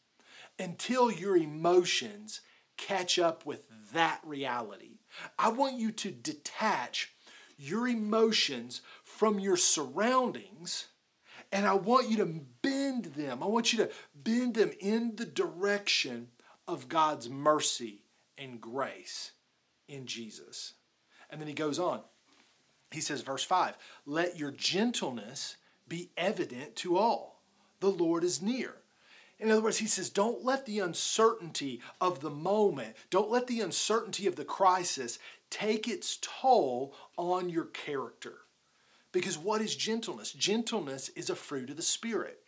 until 0.59 1.11
your 1.11 1.35
emotions 1.35 2.41
catch 2.77 3.17
up 3.17 3.45
with 3.45 3.65
that 3.93 4.21
reality. 4.23 4.96
I 5.37 5.49
want 5.49 5.79
you 5.79 5.91
to 5.91 6.11
detach 6.11 7.13
your 7.57 7.87
emotions 7.87 8.81
from 9.03 9.39
your 9.39 9.57
surroundings 9.57 10.87
and 11.51 11.65
I 11.65 11.73
want 11.73 12.09
you 12.09 12.17
to 12.17 12.41
bend 12.61 13.05
them. 13.05 13.41
I 13.41 13.45
want 13.45 13.71
you 13.71 13.79
to 13.79 13.89
bend 14.15 14.55
them 14.55 14.71
in 14.79 15.15
the 15.15 15.25
direction 15.25 16.27
of 16.67 16.89
God's 16.89 17.29
mercy 17.29 18.03
and 18.37 18.59
grace 18.59 19.31
in 19.87 20.05
Jesus. 20.05 20.73
And 21.29 21.39
then 21.39 21.47
he 21.47 21.53
goes 21.53 21.79
on. 21.79 22.01
He 22.91 23.01
says, 23.01 23.21
verse 23.21 23.43
5 23.43 23.77
Let 24.05 24.37
your 24.37 24.51
gentleness 24.51 25.57
be 25.87 26.09
evident 26.17 26.75
to 26.77 26.97
all. 26.97 27.41
The 27.79 27.89
Lord 27.89 28.23
is 28.23 28.41
near. 28.41 28.75
In 29.39 29.51
other 29.51 29.61
words, 29.61 29.77
he 29.77 29.85
says, 29.85 30.09
don't 30.09 30.43
let 30.43 30.65
the 30.65 30.79
uncertainty 30.79 31.81
of 32.01 32.21
the 32.21 32.29
moment, 32.29 32.95
don't 33.09 33.29
let 33.29 33.47
the 33.47 33.61
uncertainty 33.61 34.25
of 34.25 34.35
the 34.35 34.45
crisis 34.45 35.19
take 35.49 35.87
its 35.87 36.17
toll 36.21 36.93
on 37.17 37.49
your 37.49 37.65
character. 37.65 38.39
Because 39.11 39.37
what 39.37 39.61
is 39.61 39.75
gentleness? 39.75 40.31
Gentleness 40.31 41.09
is 41.09 41.29
a 41.29 41.35
fruit 41.35 41.69
of 41.69 41.77
the 41.77 41.83
Spirit. 41.83 42.41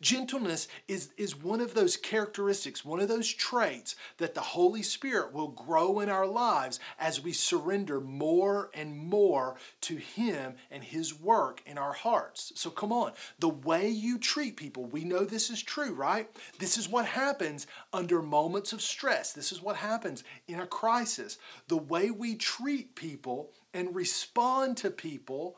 Gentleness 0.00 0.68
is, 0.88 1.10
is 1.16 1.36
one 1.36 1.60
of 1.60 1.74
those 1.74 1.96
characteristics, 1.96 2.84
one 2.84 3.00
of 3.00 3.08
those 3.08 3.28
traits 3.28 3.94
that 4.18 4.34
the 4.34 4.40
Holy 4.40 4.82
Spirit 4.82 5.32
will 5.32 5.48
grow 5.48 6.00
in 6.00 6.08
our 6.08 6.26
lives 6.26 6.80
as 6.98 7.22
we 7.22 7.32
surrender 7.32 8.00
more 8.00 8.70
and 8.74 8.96
more 8.96 9.56
to 9.82 9.96
Him 9.96 10.54
and 10.70 10.82
His 10.82 11.18
work 11.18 11.62
in 11.66 11.78
our 11.78 11.92
hearts. 11.92 12.52
So 12.54 12.70
come 12.70 12.92
on, 12.92 13.12
the 13.38 13.48
way 13.48 13.88
you 13.88 14.18
treat 14.18 14.56
people, 14.56 14.84
we 14.86 15.04
know 15.04 15.24
this 15.24 15.50
is 15.50 15.62
true, 15.62 15.92
right? 15.92 16.28
This 16.58 16.78
is 16.78 16.88
what 16.88 17.06
happens 17.06 17.66
under 17.92 18.22
moments 18.22 18.72
of 18.72 18.82
stress. 18.82 19.32
This 19.32 19.52
is 19.52 19.62
what 19.62 19.76
happens 19.76 20.24
in 20.48 20.60
a 20.60 20.66
crisis. 20.66 21.38
The 21.68 21.76
way 21.76 22.10
we 22.10 22.34
treat 22.34 22.94
people 22.94 23.50
and 23.74 23.94
respond 23.94 24.76
to 24.78 24.90
people 24.90 25.56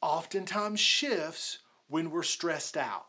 oftentimes 0.00 0.80
shifts 0.80 1.58
when 1.88 2.10
we're 2.10 2.22
stressed 2.22 2.76
out. 2.76 3.06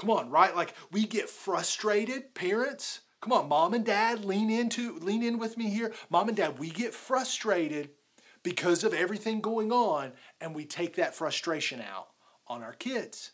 Come 0.00 0.08
on, 0.08 0.30
right? 0.30 0.56
Like 0.56 0.72
we 0.90 1.06
get 1.06 1.28
frustrated, 1.28 2.32
parents. 2.34 3.00
Come 3.20 3.34
on, 3.34 3.50
mom 3.50 3.74
and 3.74 3.84
dad, 3.84 4.24
lean 4.24 4.50
into 4.50 4.98
lean 5.00 5.22
in 5.22 5.38
with 5.38 5.58
me 5.58 5.68
here. 5.68 5.92
Mom 6.08 6.28
and 6.28 6.36
dad, 6.38 6.58
we 6.58 6.70
get 6.70 6.94
frustrated 6.94 7.90
because 8.42 8.82
of 8.82 8.94
everything 8.94 9.42
going 9.42 9.70
on 9.70 10.12
and 10.40 10.54
we 10.54 10.64
take 10.64 10.96
that 10.96 11.14
frustration 11.14 11.82
out 11.82 12.08
on 12.46 12.62
our 12.62 12.72
kids. 12.72 13.32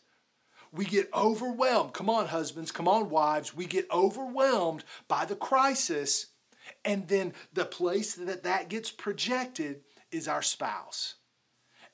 We 0.73 0.83
get 0.83 1.09
overwhelmed. 1.13 1.93
Come 1.93 2.09
on, 2.09 2.27
husbands, 2.27 2.73
come 2.73 2.89
on, 2.89 3.09
wives. 3.09 3.55
We 3.55 3.65
get 3.65 3.89
overwhelmed 3.89 4.83
by 5.07 5.23
the 5.23 5.37
crisis 5.37 6.27
and 6.83 7.07
then 7.07 7.33
the 7.53 7.63
place 7.63 8.15
that 8.15 8.43
that 8.43 8.67
gets 8.67 8.91
projected 8.91 9.83
is 10.11 10.27
our 10.27 10.41
spouse. 10.41 11.15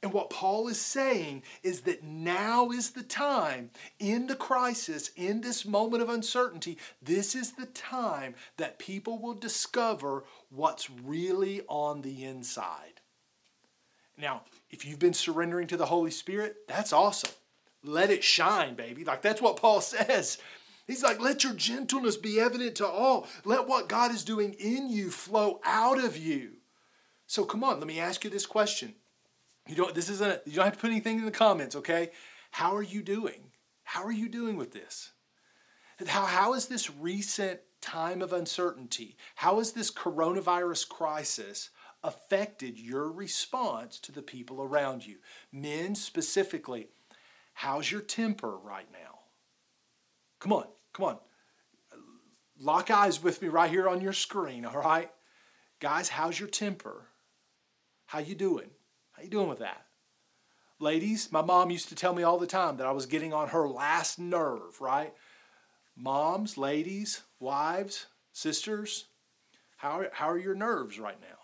And 0.03 0.11
what 0.11 0.29
Paul 0.29 0.67
is 0.67 0.81
saying 0.81 1.43
is 1.63 1.81
that 1.81 2.03
now 2.03 2.71
is 2.71 2.91
the 2.91 3.03
time 3.03 3.71
in 3.99 4.27
the 4.27 4.35
crisis, 4.35 5.09
in 5.15 5.39
this 5.39 5.65
moment 5.65 6.03
of 6.03 6.09
uncertainty, 6.09 6.77
this 7.01 7.35
is 7.35 7.53
the 7.53 7.67
time 7.67 8.35
that 8.57 8.79
people 8.79 9.17
will 9.17 9.33
discover 9.33 10.25
what's 10.49 10.89
really 10.89 11.61
on 11.69 12.01
the 12.01 12.25
inside. 12.25 12.99
Now, 14.17 14.41
if 14.69 14.85
you've 14.85 14.99
been 14.99 15.13
surrendering 15.13 15.67
to 15.67 15.77
the 15.77 15.85
Holy 15.85 16.11
Spirit, 16.11 16.57
that's 16.67 16.91
awesome. 16.91 17.31
Let 17.81 18.11
it 18.11 18.25
shine, 18.25 18.75
baby. 18.75 19.05
Like 19.05 19.21
that's 19.21 19.41
what 19.41 19.55
Paul 19.55 19.79
says. 19.81 20.37
He's 20.85 21.01
like, 21.01 21.21
let 21.21 21.45
your 21.45 21.53
gentleness 21.53 22.17
be 22.17 22.41
evident 22.41 22.75
to 22.75 22.87
all. 22.87 23.25
Let 23.45 23.69
what 23.69 23.87
God 23.87 24.11
is 24.11 24.25
doing 24.25 24.53
in 24.59 24.89
you 24.89 25.09
flow 25.09 25.61
out 25.63 26.03
of 26.03 26.17
you. 26.17 26.57
So 27.25 27.45
come 27.45 27.63
on, 27.63 27.79
let 27.79 27.87
me 27.87 28.01
ask 28.01 28.25
you 28.25 28.29
this 28.29 28.45
question 28.45 28.95
you 29.67 29.75
don't. 29.75 29.95
This 29.95 30.09
isn't. 30.09 30.41
You 30.45 30.53
don't 30.53 30.65
have 30.65 30.73
to 30.73 30.79
put 30.79 30.91
anything 30.91 31.19
in 31.19 31.25
the 31.25 31.31
comments. 31.31 31.75
Okay. 31.75 32.11
How 32.51 32.75
are 32.75 32.83
you 32.83 33.01
doing? 33.01 33.51
How 33.83 34.03
are 34.03 34.11
you 34.11 34.29
doing 34.29 34.57
with 34.57 34.71
this? 34.73 35.11
How 36.07 36.25
how 36.25 36.53
is 36.53 36.67
this 36.67 36.91
recent 36.91 37.59
time 37.81 38.21
of 38.21 38.33
uncertainty? 38.33 39.15
How 39.35 39.57
has 39.57 39.71
this 39.71 39.91
coronavirus 39.91 40.89
crisis 40.89 41.69
affected 42.03 42.77
your 42.77 43.11
response 43.11 43.99
to 43.99 44.11
the 44.11 44.21
people 44.21 44.61
around 44.61 45.05
you? 45.05 45.17
Men 45.51 45.95
specifically, 45.95 46.87
how's 47.53 47.91
your 47.91 48.01
temper 48.01 48.57
right 48.57 48.87
now? 48.91 49.19
Come 50.39 50.53
on, 50.53 50.65
come 50.93 51.05
on. 51.05 51.17
Lock 52.59 52.91
eyes 52.91 53.23
with 53.23 53.41
me 53.41 53.47
right 53.47 53.69
here 53.69 53.87
on 53.87 54.01
your 54.01 54.13
screen, 54.13 54.65
all 54.65 54.77
right? 54.77 55.09
Guys, 55.79 56.09
how's 56.09 56.39
your 56.39 56.49
temper? 56.49 57.07
How 58.05 58.19
you 58.19 58.35
doing? 58.35 58.69
How 59.23 59.27
you 59.27 59.31
doing 59.31 59.47
with 59.47 59.59
that? 59.59 59.85
Ladies, 60.79 61.31
my 61.31 61.41
mom 61.41 61.71
used 61.71 61.87
to 61.87 61.95
tell 61.95 62.13
me 62.13 62.23
all 62.23 62.37
the 62.37 62.45
time 62.45 62.75
that 62.75 62.87
I 62.87 62.91
was 62.91 63.05
getting 63.05 63.31
on 63.31 63.47
her 63.47 63.69
last 63.69 64.19
nerve, 64.19 64.81
right? 64.81 65.13
Moms, 65.95 66.57
ladies, 66.57 67.21
wives, 67.39 68.07
sisters, 68.33 69.05
how 69.77 69.99
are, 70.01 70.09
how 70.11 70.29
are 70.29 70.37
your 70.37 70.55
nerves 70.55 70.99
right 70.99 71.21
now? 71.21 71.37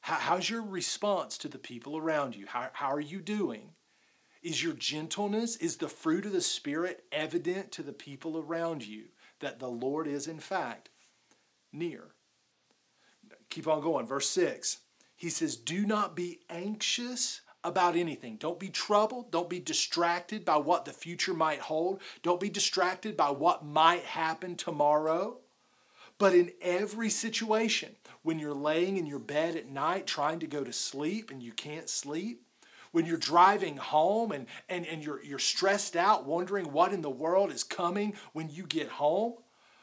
How, 0.00 0.16
how's 0.16 0.50
your 0.50 0.60
response 0.60 1.38
to 1.38 1.48
the 1.48 1.56
people 1.56 1.96
around 1.96 2.36
you? 2.36 2.44
How, 2.46 2.68
how 2.74 2.92
are 2.92 3.00
you 3.00 3.22
doing? 3.22 3.70
Is 4.42 4.62
your 4.62 4.74
gentleness, 4.74 5.56
is 5.56 5.78
the 5.78 5.88
fruit 5.88 6.26
of 6.26 6.32
the 6.32 6.42
Spirit 6.42 7.04
evident 7.10 7.72
to 7.72 7.82
the 7.82 7.94
people 7.94 8.36
around 8.36 8.86
you 8.86 9.04
that 9.40 9.60
the 9.60 9.70
Lord 9.70 10.06
is, 10.06 10.26
in 10.26 10.40
fact, 10.40 10.90
near? 11.72 12.08
Keep 13.48 13.66
on 13.66 13.80
going. 13.80 14.04
Verse 14.04 14.28
6 14.28 14.80
he 15.16 15.30
says, 15.30 15.56
Do 15.56 15.86
not 15.86 16.14
be 16.14 16.40
anxious 16.48 17.40
about 17.64 17.96
anything. 17.96 18.36
Don't 18.36 18.60
be 18.60 18.68
troubled. 18.68 19.32
Don't 19.32 19.50
be 19.50 19.58
distracted 19.58 20.44
by 20.44 20.56
what 20.56 20.84
the 20.84 20.92
future 20.92 21.34
might 21.34 21.58
hold. 21.58 22.00
Don't 22.22 22.38
be 22.38 22.48
distracted 22.48 23.16
by 23.16 23.30
what 23.30 23.64
might 23.64 24.04
happen 24.04 24.54
tomorrow. 24.54 25.38
But 26.18 26.34
in 26.34 26.52
every 26.62 27.10
situation, 27.10 27.96
when 28.22 28.38
you're 28.38 28.54
laying 28.54 28.96
in 28.96 29.06
your 29.06 29.18
bed 29.18 29.56
at 29.56 29.68
night 29.68 30.06
trying 30.06 30.38
to 30.40 30.46
go 30.46 30.64
to 30.64 30.72
sleep 30.72 31.30
and 31.30 31.42
you 31.42 31.52
can't 31.52 31.90
sleep, 31.90 32.42
when 32.92 33.04
you're 33.04 33.18
driving 33.18 33.76
home 33.76 34.32
and, 34.32 34.46
and, 34.68 34.86
and 34.86 35.04
you're, 35.04 35.22
you're 35.22 35.38
stressed 35.38 35.96
out, 35.96 36.24
wondering 36.24 36.72
what 36.72 36.92
in 36.92 37.02
the 37.02 37.10
world 37.10 37.50
is 37.50 37.64
coming 37.64 38.14
when 38.32 38.48
you 38.48 38.62
get 38.62 38.88
home, 38.88 39.34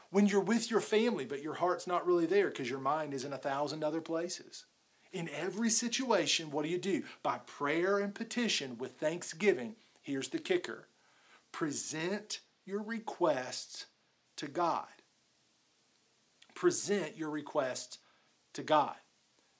when 0.09 0.25
you're 0.25 0.41
with 0.41 0.71
your 0.71 0.79
family, 0.79 1.25
but 1.25 1.43
your 1.43 1.53
heart's 1.53 1.85
not 1.85 2.07
really 2.07 2.25
there 2.25 2.47
because 2.47 2.69
your 2.69 2.79
mind 2.79 3.13
is 3.13 3.25
in 3.25 3.33
a 3.33 3.37
thousand 3.37 3.83
other 3.83 4.01
places. 4.01 4.65
In 5.13 5.29
every 5.29 5.70
situation, 5.70 6.50
what 6.50 6.63
do 6.63 6.70
you 6.70 6.79
do? 6.79 7.03
By 7.22 7.38
prayer 7.46 8.00
and 8.00 8.13
petition 8.13 8.77
with 8.79 8.93
thanksgiving, 8.93 9.75
here's 10.01 10.29
the 10.29 10.39
kicker 10.39 10.88
present 11.51 12.39
your 12.65 12.82
requests 12.82 13.86
to 14.38 14.48
God. 14.48 14.88
Present 16.55 17.15
your 17.15 17.29
requests 17.29 18.00
to 18.53 18.63
God. 18.63 18.96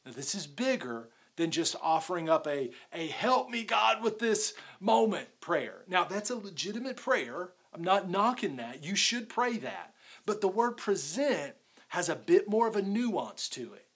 Now, 0.06 0.12
this 0.12 0.34
is 0.36 0.48
bigger 0.48 1.10
than 1.36 1.52
just 1.52 1.76
offering 1.82 2.30
up 2.30 2.48
a, 2.48 2.72
a 2.92 3.08
help 3.08 3.50
me, 3.50 3.64
God, 3.64 4.04
with 4.04 4.20
this 4.20 4.54
moment 4.80 5.28
prayer. 5.40 5.84
Now, 5.88 6.04
that's 6.04 6.30
a 6.30 6.36
legitimate 6.36 6.98
prayer. 6.98 7.52
I'm 7.74 7.84
not 7.84 8.10
knocking 8.10 8.58
that. 8.58 8.84
You 8.84 8.96
should 8.96 9.30
pray 9.30 9.58
that. 9.58 9.94
But 10.26 10.42
the 10.42 10.48
word 10.48 10.78
present 10.78 11.54
has 11.90 12.10
a 12.10 12.16
bit 12.16 12.48
more 12.50 12.68
of 12.68 12.76
a 12.76 12.82
nuance 12.82 13.50
to 13.50 13.74
it. 13.74 13.88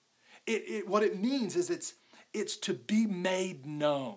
It, 0.48 0.64
it 0.66 0.88
what 0.88 1.02
it 1.02 1.20
means 1.20 1.56
is 1.56 1.68
it's, 1.68 1.92
it's 2.32 2.56
to 2.58 2.72
be 2.72 3.06
made 3.06 3.66
known, 3.66 4.16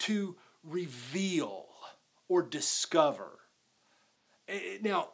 to 0.00 0.36
reveal 0.64 1.66
or 2.28 2.42
discover. 2.42 3.38
Eh, 4.48 4.54
eh, 4.54 4.78
now, 4.82 5.10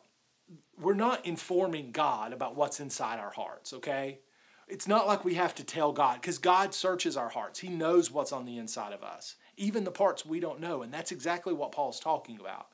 we're 0.80 0.94
not 0.94 1.26
informing 1.26 1.92
God 1.92 2.32
about 2.32 2.56
what's 2.56 2.80
inside 2.80 3.20
our 3.20 3.30
hearts, 3.30 3.74
okay? 3.74 4.20
It's 4.66 4.88
not 4.88 5.06
like 5.06 5.26
we 5.26 5.34
have 5.34 5.54
to 5.56 5.64
tell 5.64 5.92
God 5.92 6.14
because 6.14 6.38
God 6.38 6.72
searches 6.72 7.18
our 7.18 7.28
hearts. 7.28 7.58
He 7.58 7.68
knows 7.68 8.10
what's 8.10 8.32
on 8.32 8.46
the 8.46 8.56
inside 8.56 8.94
of 8.94 9.02
us, 9.02 9.34
even 9.58 9.84
the 9.84 9.90
parts 9.90 10.24
we 10.24 10.40
don't 10.40 10.60
know. 10.60 10.82
And 10.82 10.94
that's 10.94 11.12
exactly 11.12 11.52
what 11.52 11.72
Paul's 11.72 12.00
talking 12.00 12.40
about. 12.40 12.68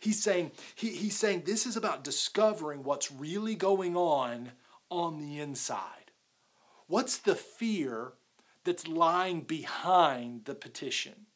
He's 0.00 0.22
saying, 0.22 0.52
he, 0.76 0.90
he's 0.90 1.16
saying 1.16 1.42
this 1.44 1.66
is 1.66 1.76
about 1.76 2.04
discovering 2.04 2.84
what's 2.84 3.10
really 3.10 3.56
going 3.56 3.96
on 3.96 4.52
on 4.88 5.18
the 5.18 5.40
inside. 5.40 5.97
What's 6.88 7.18
the 7.18 7.34
fear 7.34 8.12
that's 8.64 8.88
lying 8.88 9.42
behind 9.42 10.46
the 10.46 10.54
petition? 10.54 11.26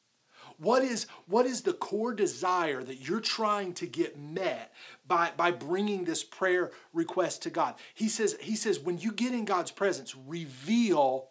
What 0.59 0.83
is, 0.83 1.07
what 1.27 1.47
is 1.47 1.63
the 1.63 1.73
core 1.73 2.15
desire 2.15 2.83
that 2.83 3.09
you're 3.09 3.21
trying 3.21 3.75
to 3.75 3.87
get 3.87 4.19
met 4.19 4.73
by, 5.07 5.33
by 5.37 5.51
bringing 5.51 6.05
this 6.05 6.23
prayer 6.23 6.71
request 6.93 7.43
to 7.43 7.51
God? 7.51 7.75
He 7.95 8.09
says, 8.09 8.37
he 8.41 8.57
says, 8.57 8.79
when 8.79 8.99
you 8.99 9.13
get 9.13 9.33
in 9.33 9.45
God's 9.45 9.71
presence, 9.71 10.15
reveal 10.15 11.29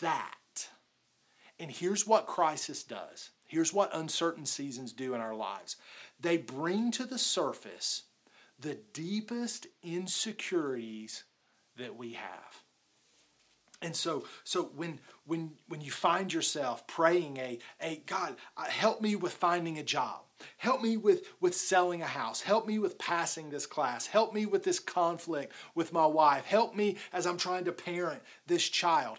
that. 0.00 0.68
And 1.58 1.70
here's 1.70 2.06
what 2.06 2.26
crisis 2.26 2.82
does. 2.82 3.30
Here's 3.46 3.72
what 3.72 3.94
uncertain 3.94 4.46
seasons 4.46 4.92
do 4.92 5.14
in 5.14 5.20
our 5.20 5.34
lives. 5.34 5.76
They 6.20 6.36
bring 6.36 6.90
to 6.92 7.04
the 7.04 7.18
surface 7.18 8.02
the 8.58 8.78
deepest 8.92 9.66
insecurities 9.82 11.24
that 11.76 11.96
we 11.96 12.14
have. 12.14 12.63
And 13.84 13.94
so, 13.94 14.24
so 14.44 14.70
when 14.74 14.98
when 15.26 15.52
when 15.68 15.82
you 15.82 15.90
find 15.90 16.32
yourself 16.32 16.86
praying 16.86 17.36
a 17.36 17.58
a 17.82 18.02
God, 18.06 18.36
uh, 18.56 18.64
help 18.64 19.02
me 19.02 19.14
with 19.14 19.34
finding 19.34 19.78
a 19.78 19.82
job, 19.82 20.22
help 20.56 20.80
me 20.80 20.96
with 20.96 21.26
with 21.38 21.54
selling 21.54 22.00
a 22.00 22.06
house, 22.06 22.40
help 22.40 22.66
me 22.66 22.78
with 22.78 22.96
passing 22.96 23.50
this 23.50 23.66
class, 23.66 24.06
help 24.06 24.32
me 24.32 24.46
with 24.46 24.64
this 24.64 24.80
conflict 24.80 25.52
with 25.74 25.92
my 25.92 26.06
wife, 26.06 26.46
help 26.46 26.74
me 26.74 26.96
as 27.12 27.26
I'm 27.26 27.36
trying 27.36 27.66
to 27.66 27.72
parent 27.72 28.22
this 28.46 28.66
child. 28.70 29.18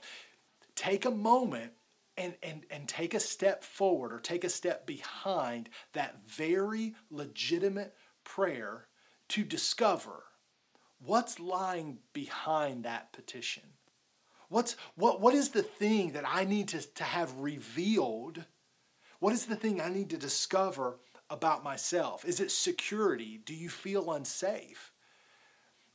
Take 0.73 1.05
a 1.05 1.11
moment 1.11 1.73
and, 2.17 2.33
and, 2.41 2.65
and 2.71 2.87
take 2.87 3.13
a 3.13 3.19
step 3.19 3.63
forward 3.63 4.11
or 4.11 4.19
take 4.19 4.43
a 4.43 4.49
step 4.49 4.87
behind 4.87 5.69
that 5.93 6.21
very 6.27 6.95
legitimate 7.11 7.93
prayer 8.23 8.87
to 9.29 9.43
discover 9.43 10.23
what's 10.97 11.39
lying 11.39 11.99
behind 12.13 12.83
that 12.83 13.13
petition. 13.13 13.74
What's, 14.49 14.75
what, 14.95 15.21
what 15.21 15.33
is 15.33 15.49
the 15.49 15.63
thing 15.63 16.11
that 16.13 16.25
I 16.27 16.45
need 16.45 16.69
to, 16.69 16.81
to 16.81 17.03
have 17.03 17.39
revealed? 17.39 18.43
What 19.19 19.33
is 19.33 19.45
the 19.45 19.55
thing 19.55 19.81
I 19.81 19.89
need 19.89 20.09
to 20.11 20.17
discover 20.17 20.97
about 21.29 21.63
myself? 21.63 22.25
Is 22.25 22.39
it 22.39 22.51
security? 22.51 23.41
Do 23.43 23.53
you 23.53 23.69
feel 23.69 24.11
unsafe? 24.11 24.91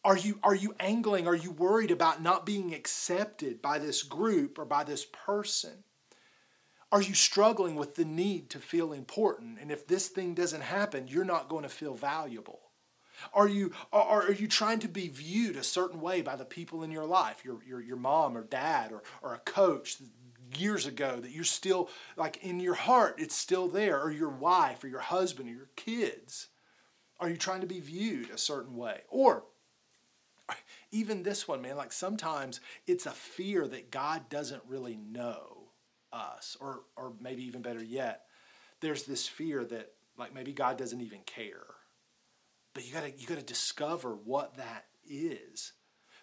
Are 0.03 0.17
you, 0.17 0.39
are 0.43 0.55
you 0.55 0.75
angling? 0.81 1.29
Are 1.29 1.35
you 1.35 1.51
worried 1.51 1.91
about 1.91 2.23
not 2.23 2.47
being 2.47 2.75
accepted 2.75 3.61
by 3.61 3.79
this 3.79 4.03
group 4.03 4.59
or 4.59 4.65
by 4.65 4.83
this 4.83 5.05
person? 5.05 5.85
Are 6.91 7.03
you 7.03 7.15
struggling 7.15 7.77
with 7.77 7.95
the 7.95 8.05
need 8.05 8.51
to 8.51 8.59
feel 8.59 8.93
important? 8.93 9.59
And 9.61 9.71
if 9.71 9.87
this 9.87 10.09
thing 10.09 10.35
doesn't 10.35 10.63
happen, 10.63 11.07
you're 11.07 11.25
not 11.25 11.49
going 11.49 11.63
to 11.63 11.69
feel 11.69 11.95
valuable. 11.95 12.70
Are 13.33 13.49
you, 13.49 13.73
are, 13.93 14.29
are 14.29 14.33
you 14.33 14.49
trying 14.49 14.79
to 14.81 14.89
be 14.89 15.09
viewed 15.09 15.57
a 15.57 15.65
certain 15.65 16.01
way 16.01 16.23
by 16.23 16.37
the 16.37 16.45
people 16.45 16.83
in 16.83 16.91
your 16.91 17.07
life, 17.07 17.45
your, 17.45 17.59
your, 17.67 17.81
your 17.81 17.97
mom 17.97 18.37
or 18.37 18.45
dad 18.45 18.93
or, 18.93 19.03
or 19.23 19.35
a 19.35 19.39
coach 19.39 19.97
years 20.57 20.87
ago 20.87 21.21
that 21.21 21.31
you're 21.31 21.45
still, 21.45 21.89
like 22.17 22.39
in 22.43 22.61
your 22.61 22.75
heart, 22.75 23.17
it's 23.19 23.35
still 23.35 23.69
there, 23.69 24.01
or 24.01 24.11
your 24.11 24.31
wife 24.31 24.83
or 24.83 24.89
your 24.89 25.01
husband 25.01 25.49
or 25.49 25.53
your 25.53 25.71
kids? 25.77 26.49
Are 27.19 27.29
you 27.29 27.37
trying 27.37 27.61
to 27.61 27.67
be 27.67 27.81
viewed 27.81 28.31
a 28.31 28.39
certain 28.39 28.77
way? 28.77 29.03
Or 29.09 29.45
even 30.91 31.23
this 31.23 31.47
one, 31.47 31.63
man, 31.63 31.77
like 31.77 31.93
sometimes 31.93 32.61
it's 32.87 33.07
a 33.07 33.11
fear 33.11 33.69
that 33.69 33.91
God 33.91 34.29
doesn't 34.29 34.63
really 34.67 34.97
know 34.97 35.69
us, 36.13 36.57
or, 36.61 36.81
or 36.97 37.13
maybe 37.21 37.45
even 37.45 37.63
better 37.63 37.83
yet, 37.83 38.23
there's 38.81 39.05
this 39.05 39.29
fear 39.29 39.65
that 39.65 39.93
like 40.19 40.35
maybe 40.35 40.53
God 40.53 40.77
doesn't 40.77 41.01
even 41.01 41.21
care 41.27 41.67
but 42.75 42.87
you 42.87 42.93
gotta 42.93 43.13
you 43.17 43.27
gotta 43.27 43.43
discover 43.43 44.15
what 44.15 44.57
that 44.57 44.87
is. 45.09 45.73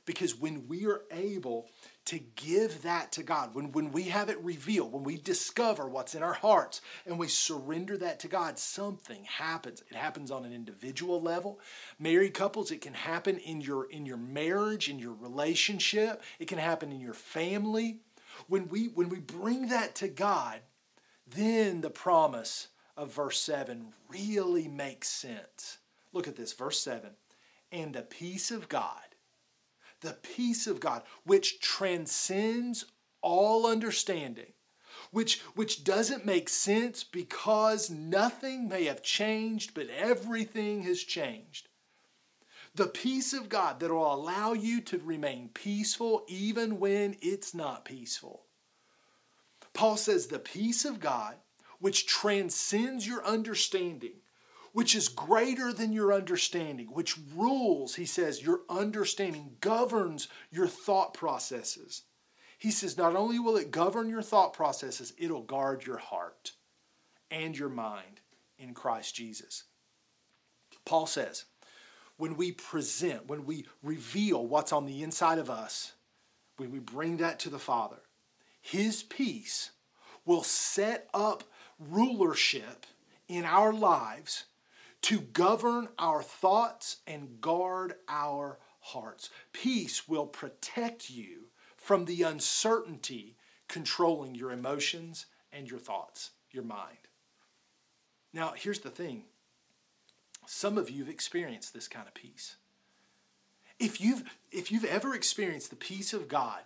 Because 0.07 0.39
when 0.39 0.69
we 0.69 0.85
are 0.85 1.01
able 1.11 1.69
to 2.05 2.17
give 2.17 2.83
that 2.83 3.11
to 3.11 3.23
God, 3.23 3.53
when, 3.53 3.73
when 3.73 3.91
we 3.91 4.03
have 4.03 4.29
it 4.29 4.41
revealed, 4.41 4.93
when 4.93 5.03
we 5.03 5.17
discover 5.17 5.85
what's 5.89 6.15
in 6.15 6.23
our 6.23 6.33
hearts 6.33 6.79
and 7.05 7.19
we 7.19 7.27
surrender 7.27 7.97
that 7.97 8.21
to 8.21 8.29
God, 8.29 8.57
something 8.57 9.25
happens. 9.25 9.83
It 9.89 9.97
happens 9.97 10.31
on 10.31 10.45
an 10.45 10.53
individual 10.53 11.21
level. 11.21 11.59
Married 11.99 12.33
couples, 12.33 12.71
it 12.71 12.79
can 12.79 12.93
happen 12.93 13.37
in 13.39 13.59
your 13.59 13.91
in 13.91 14.05
your 14.05 14.17
marriage, 14.17 14.89
in 14.89 14.97
your 14.97 15.13
relationship, 15.13 16.21
it 16.39 16.47
can 16.47 16.57
happen 16.57 16.93
in 16.93 17.01
your 17.01 17.13
family. 17.13 17.99
When 18.47 18.69
we 18.69 18.85
when 18.85 19.09
we 19.09 19.19
bring 19.19 19.67
that 19.67 19.93
to 19.95 20.07
God, 20.07 20.61
then 21.27 21.81
the 21.81 21.89
promise 21.89 22.69
of 22.95 23.13
verse 23.13 23.39
7 23.39 23.93
really 24.09 24.69
makes 24.69 25.09
sense 25.09 25.79
Look 26.17 26.27
at 26.27 26.35
this, 26.35 26.53
verse 26.53 26.79
7. 26.79 27.11
And 27.71 27.93
the 27.93 28.01
peace 28.01 28.49
of 28.49 28.67
God, 28.67 29.03
the 30.01 30.13
peace 30.13 30.65
of 30.65 30.79
God, 30.79 31.03
which 31.25 31.61
transcends 31.61 32.85
all 33.21 33.67
understanding, 33.67 34.53
which, 35.11 35.41
which 35.53 35.83
doesn't 35.83 36.25
make 36.25 36.49
sense 36.49 37.03
because 37.03 37.91
nothing 37.91 38.67
may 38.67 38.85
have 38.85 39.03
changed, 39.03 39.75
but 39.75 39.89
everything 39.95 40.81
has 40.81 41.03
changed. 41.03 41.69
The 42.73 42.87
peace 42.87 43.31
of 43.31 43.47
God 43.47 43.79
that 43.79 43.91
will 43.91 44.11
allow 44.11 44.53
you 44.53 44.81
to 44.81 44.97
remain 44.97 45.49
peaceful 45.53 46.23
even 46.27 46.79
when 46.79 47.15
it's 47.21 47.53
not 47.53 47.85
peaceful. 47.85 48.47
Paul 49.73 49.97
says, 49.97 50.25
the 50.25 50.39
peace 50.39 50.83
of 50.83 50.99
God, 50.99 51.35
which 51.79 52.07
transcends 52.07 53.05
your 53.05 53.23
understanding, 53.23 54.13
which 54.77 54.93
is 54.93 55.09
greater 55.09 55.73
than 55.73 55.91
your 55.91 56.13
understanding, 56.13 56.85
which 56.93 57.17
rules, 57.35 57.95
he 57.95 58.05
says, 58.05 58.43
your 58.43 58.59
understanding, 58.69 59.55
governs 59.59 60.27
your 60.51 60.67
thought 60.67 61.15
processes. 61.15 62.03
He 62.59 62.69
says, 62.69 62.95
not 62.95 63.15
only 63.15 63.39
will 63.39 63.57
it 63.57 63.71
govern 63.71 64.07
your 64.07 64.21
thought 64.21 64.53
processes, 64.53 65.13
it'll 65.17 65.41
guard 65.41 65.87
your 65.87 65.97
heart 65.97 66.51
and 67.31 67.57
your 67.57 67.69
mind 67.69 68.21
in 68.59 68.75
Christ 68.75 69.15
Jesus. 69.15 69.63
Paul 70.85 71.07
says, 71.07 71.45
when 72.17 72.37
we 72.37 72.51
present, 72.51 73.25
when 73.25 73.47
we 73.47 73.65
reveal 73.81 74.45
what's 74.45 74.71
on 74.71 74.85
the 74.85 75.01
inside 75.01 75.39
of 75.39 75.49
us, 75.49 75.93
when 76.57 76.69
we 76.69 76.77
bring 76.77 77.17
that 77.17 77.39
to 77.39 77.49
the 77.49 77.57
Father, 77.57 78.03
His 78.61 79.01
peace 79.01 79.71
will 80.23 80.43
set 80.43 81.09
up 81.15 81.45
rulership 81.79 82.85
in 83.27 83.43
our 83.43 83.73
lives 83.73 84.43
to 85.03 85.19
govern 85.19 85.89
our 85.99 86.21
thoughts 86.21 86.97
and 87.05 87.39
guard 87.39 87.95
our 88.07 88.59
hearts. 88.79 89.29
Peace 89.53 90.07
will 90.07 90.25
protect 90.25 91.09
you 91.09 91.47
from 91.75 92.05
the 92.05 92.23
uncertainty 92.23 93.35
controlling 93.67 94.35
your 94.35 94.51
emotions 94.51 95.25
and 95.51 95.69
your 95.69 95.79
thoughts, 95.79 96.31
your 96.51 96.63
mind. 96.63 96.97
Now, 98.33 98.53
here's 98.55 98.79
the 98.79 98.89
thing 98.89 99.25
some 100.45 100.77
of 100.77 100.89
you 100.89 101.03
have 101.03 101.13
experienced 101.13 101.73
this 101.73 101.87
kind 101.87 102.07
of 102.07 102.13
peace. 102.13 102.55
If 103.79 104.01
you've, 104.01 104.23
if 104.51 104.71
you've 104.71 104.85
ever 104.85 105.13
experienced 105.13 105.69
the 105.69 105.75
peace 105.75 106.13
of 106.13 106.27
God 106.27 106.61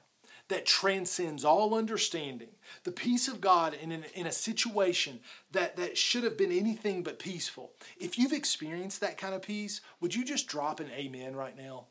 that 0.47 0.65
transcends 0.65 1.45
all 1.45 1.73
understanding, 1.73 2.49
the 2.83 2.91
peace 2.91 3.27
of 3.27 3.41
God 3.41 3.73
in, 3.73 3.91
an, 3.91 4.05
in 4.13 4.27
a 4.27 4.31
situation 4.31 5.19
that, 5.51 5.77
that 5.77 5.97
should 5.97 6.23
have 6.23 6.37
been 6.37 6.51
anything 6.51 7.03
but 7.03 7.19
peaceful. 7.19 7.71
If 7.97 8.17
you've 8.17 8.33
experienced 8.33 9.01
that 9.01 9.17
kind 9.17 9.33
of 9.33 9.41
peace, 9.41 9.81
would 9.99 10.15
you 10.15 10.25
just 10.25 10.47
drop 10.47 10.79
an 10.79 10.89
amen 10.91 11.35
right 11.35 11.57
now? 11.57 11.85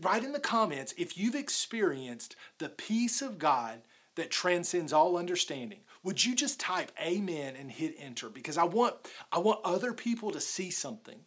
Write 0.00 0.24
in 0.24 0.32
the 0.32 0.40
comments 0.40 0.94
if 0.96 1.18
you've 1.18 1.34
experienced 1.34 2.36
the 2.58 2.68
peace 2.68 3.20
of 3.20 3.38
God 3.38 3.82
that 4.14 4.30
transcends 4.30 4.92
all 4.92 5.16
understanding. 5.16 5.80
Would 6.02 6.24
you 6.24 6.34
just 6.34 6.60
type 6.60 6.92
amen 7.00 7.54
and 7.56 7.70
hit 7.70 7.94
enter? 7.98 8.28
Because 8.28 8.58
I 8.58 8.64
want, 8.64 8.94
I 9.30 9.38
want 9.38 9.60
other 9.64 9.92
people 9.92 10.30
to 10.32 10.40
see 10.40 10.70
something. 10.70 11.18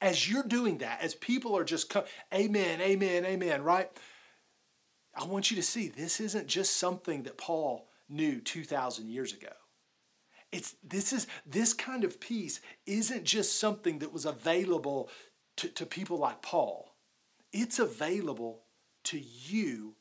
As 0.00 0.30
you're 0.30 0.44
doing 0.44 0.78
that, 0.78 1.00
as 1.00 1.14
people 1.14 1.56
are 1.56 1.64
just 1.64 1.90
come, 1.90 2.04
amen, 2.32 2.80
amen, 2.80 3.24
amen, 3.24 3.62
right? 3.62 3.90
I 5.18 5.24
want 5.24 5.50
you 5.50 5.56
to 5.56 5.62
see 5.62 5.88
this 5.88 6.20
isn't 6.20 6.46
just 6.46 6.76
something 6.76 7.24
that 7.24 7.36
Paul 7.36 7.88
knew 8.08 8.40
2,000 8.40 9.08
years 9.08 9.32
ago. 9.32 9.52
It's, 10.52 10.76
this, 10.82 11.12
is, 11.12 11.26
this 11.44 11.74
kind 11.74 12.04
of 12.04 12.20
peace 12.20 12.60
isn't 12.86 13.24
just 13.24 13.58
something 13.58 13.98
that 13.98 14.12
was 14.12 14.24
available 14.24 15.10
to, 15.56 15.68
to 15.70 15.84
people 15.84 16.18
like 16.18 16.40
Paul. 16.40 16.94
It's 17.52 17.80
available 17.80 18.62
to 19.04 19.18
you 19.18 19.96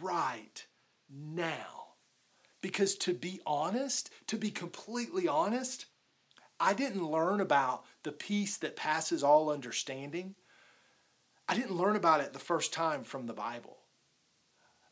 right 0.00 0.66
now. 1.10 1.88
Because 2.62 2.94
to 2.96 3.12
be 3.12 3.40
honest, 3.46 4.10
to 4.28 4.38
be 4.38 4.50
completely 4.50 5.28
honest, 5.28 5.84
I 6.58 6.72
didn't 6.72 7.06
learn 7.06 7.40
about 7.40 7.84
the 8.02 8.12
peace 8.12 8.56
that 8.58 8.76
passes 8.76 9.22
all 9.22 9.50
understanding. 9.50 10.34
I 11.46 11.54
didn't 11.54 11.76
learn 11.76 11.96
about 11.96 12.22
it 12.22 12.32
the 12.32 12.38
first 12.38 12.72
time 12.72 13.04
from 13.04 13.26
the 13.26 13.34
Bible. 13.34 13.83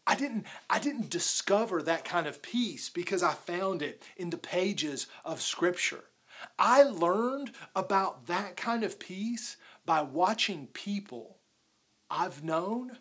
I 0.06 0.16
didn't, 0.16 0.46
I 0.68 0.78
didn't 0.78 1.10
discover 1.10 1.82
that 1.82 2.04
kind 2.04 2.26
of 2.26 2.42
peace 2.42 2.88
because 2.88 3.22
I 3.22 3.34
found 3.34 3.82
it 3.82 4.02
in 4.16 4.30
the 4.30 4.38
pages 4.38 5.06
of 5.24 5.40
Scripture. 5.40 6.04
I 6.58 6.82
learned 6.82 7.52
about 7.76 8.26
that 8.26 8.56
kind 8.56 8.82
of 8.82 8.98
peace 8.98 9.56
by 9.86 10.02
watching 10.02 10.68
people 10.68 11.38
I've 12.10 12.44
known 12.44 12.98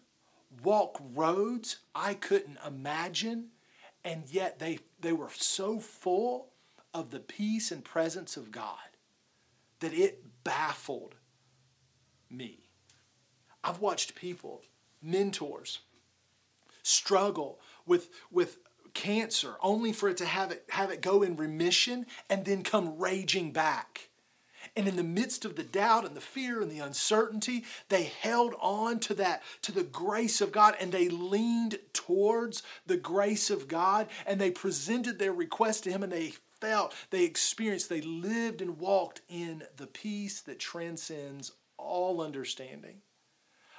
walk 0.64 1.02
roads 1.14 1.78
I 1.94 2.14
couldn't 2.14 2.58
imagine 2.66 3.50
and 4.04 4.24
yet 4.30 4.60
they, 4.60 4.80
they 5.00 5.14
were 5.14 5.30
so 5.34 5.80
full 5.80 6.50
of 6.94 7.12
the 7.12 7.20
peace 7.20 7.72
and 7.72 7.84
presence 7.84 8.38
of 8.38 8.52
God 8.52 8.78
that 9.80 9.94
it 9.94 10.44
baffled 10.44 11.16
me. 12.30 12.70
I've 13.64 13.80
watched 13.80 14.16
people, 14.16 14.64
mentors, 15.02 15.80
struggle 16.84 17.60
with, 17.86 18.10
with 18.32 18.58
cancer 18.94 19.56
only 19.62 19.94
for 19.94 20.10
it 20.10 20.18
to 20.18 20.26
have 20.26 20.52
it, 20.52 20.66
have 20.70 20.92
it 20.92 21.02
go 21.02 21.24
in 21.24 21.36
remission 21.36 22.06
and 22.30 22.46
then 22.46 22.64
come 22.64 22.98
raging 22.98 23.52
back. 23.52 24.10
And 24.76 24.88
in 24.88 24.96
the 24.96 25.04
midst 25.04 25.44
of 25.44 25.56
the 25.56 25.64
doubt 25.64 26.06
and 26.06 26.16
the 26.16 26.22
fear 26.22 26.62
and 26.62 26.72
the 26.72 26.80
uncertainty, 26.80 27.66
they 27.90 28.04
held 28.04 28.54
on 28.62 29.00
to 29.02 29.14
that, 29.16 29.44
to 29.64 29.72
the 29.72 29.84
grace 29.84 30.40
of 30.40 30.52
God, 30.52 30.76
and 30.80 30.92
they 30.92 31.10
leaned 31.10 31.80
towards 31.94 32.64
the 32.86 32.96
grace 32.96 33.50
of 33.50 33.68
God, 33.68 34.08
and 34.26 34.40
they 34.40 34.52
presented 34.52 35.20
their 35.20 35.34
request 35.34 35.84
to 35.84 35.92
Him, 35.92 36.04
and 36.04 36.12
they 36.12 36.34
felt, 36.62 36.94
they 37.10 37.24
experienced, 37.24 37.90
they 37.90 38.02
lived 38.02 38.62
and 38.62 38.80
walked 38.80 39.22
in 39.28 39.64
the 39.78 39.88
peace 39.88 40.42
that 40.42 40.60
transcends 40.60 41.52
all 41.78 42.22
understanding. 42.22 43.02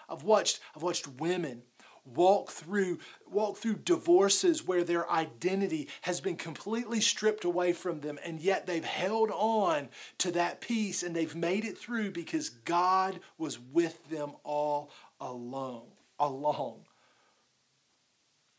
I've 0.08 0.24
watched, 0.24 0.60
I've 0.76 0.82
watched 0.82 1.08
women 1.08 1.62
walk 2.04 2.50
through 2.50 2.98
walk 3.30 3.56
through 3.56 3.76
divorces 3.76 4.66
where 4.66 4.82
their 4.82 5.10
identity 5.10 5.88
has 6.02 6.20
been 6.20 6.36
completely 6.36 7.00
stripped 7.00 7.44
away 7.44 7.72
from 7.72 8.00
them 8.00 8.18
and 8.24 8.40
yet 8.40 8.66
they've 8.66 8.84
held 8.84 9.30
on 9.30 9.88
to 10.18 10.32
that 10.32 10.60
peace 10.60 11.02
and 11.02 11.14
they've 11.14 11.36
made 11.36 11.64
it 11.64 11.78
through 11.78 12.10
because 12.10 12.48
God 12.48 13.20
was 13.38 13.58
with 13.58 14.08
them 14.10 14.32
all 14.42 14.90
alone 15.20 15.86
along. 16.18 16.82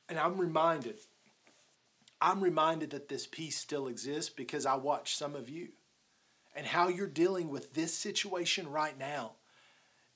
And 0.08 0.18
I'm 0.18 0.38
reminded 0.38 0.98
I'm 2.22 2.42
reminded 2.42 2.92
that 2.92 3.10
this 3.10 3.28
peace 3.28 3.58
still 3.58 3.88
exists 3.88 4.32
because 4.34 4.66
I 4.66 4.76
watch 4.76 5.18
some 5.18 5.36
of 5.36 5.50
you 5.50 5.70
and 6.56 6.66
how 6.66 6.88
you're 6.88 7.08
dealing 7.08 7.50
with 7.50 7.74
this 7.74 7.94
situation 7.94 8.72
right 8.72 8.98
now 8.98 9.34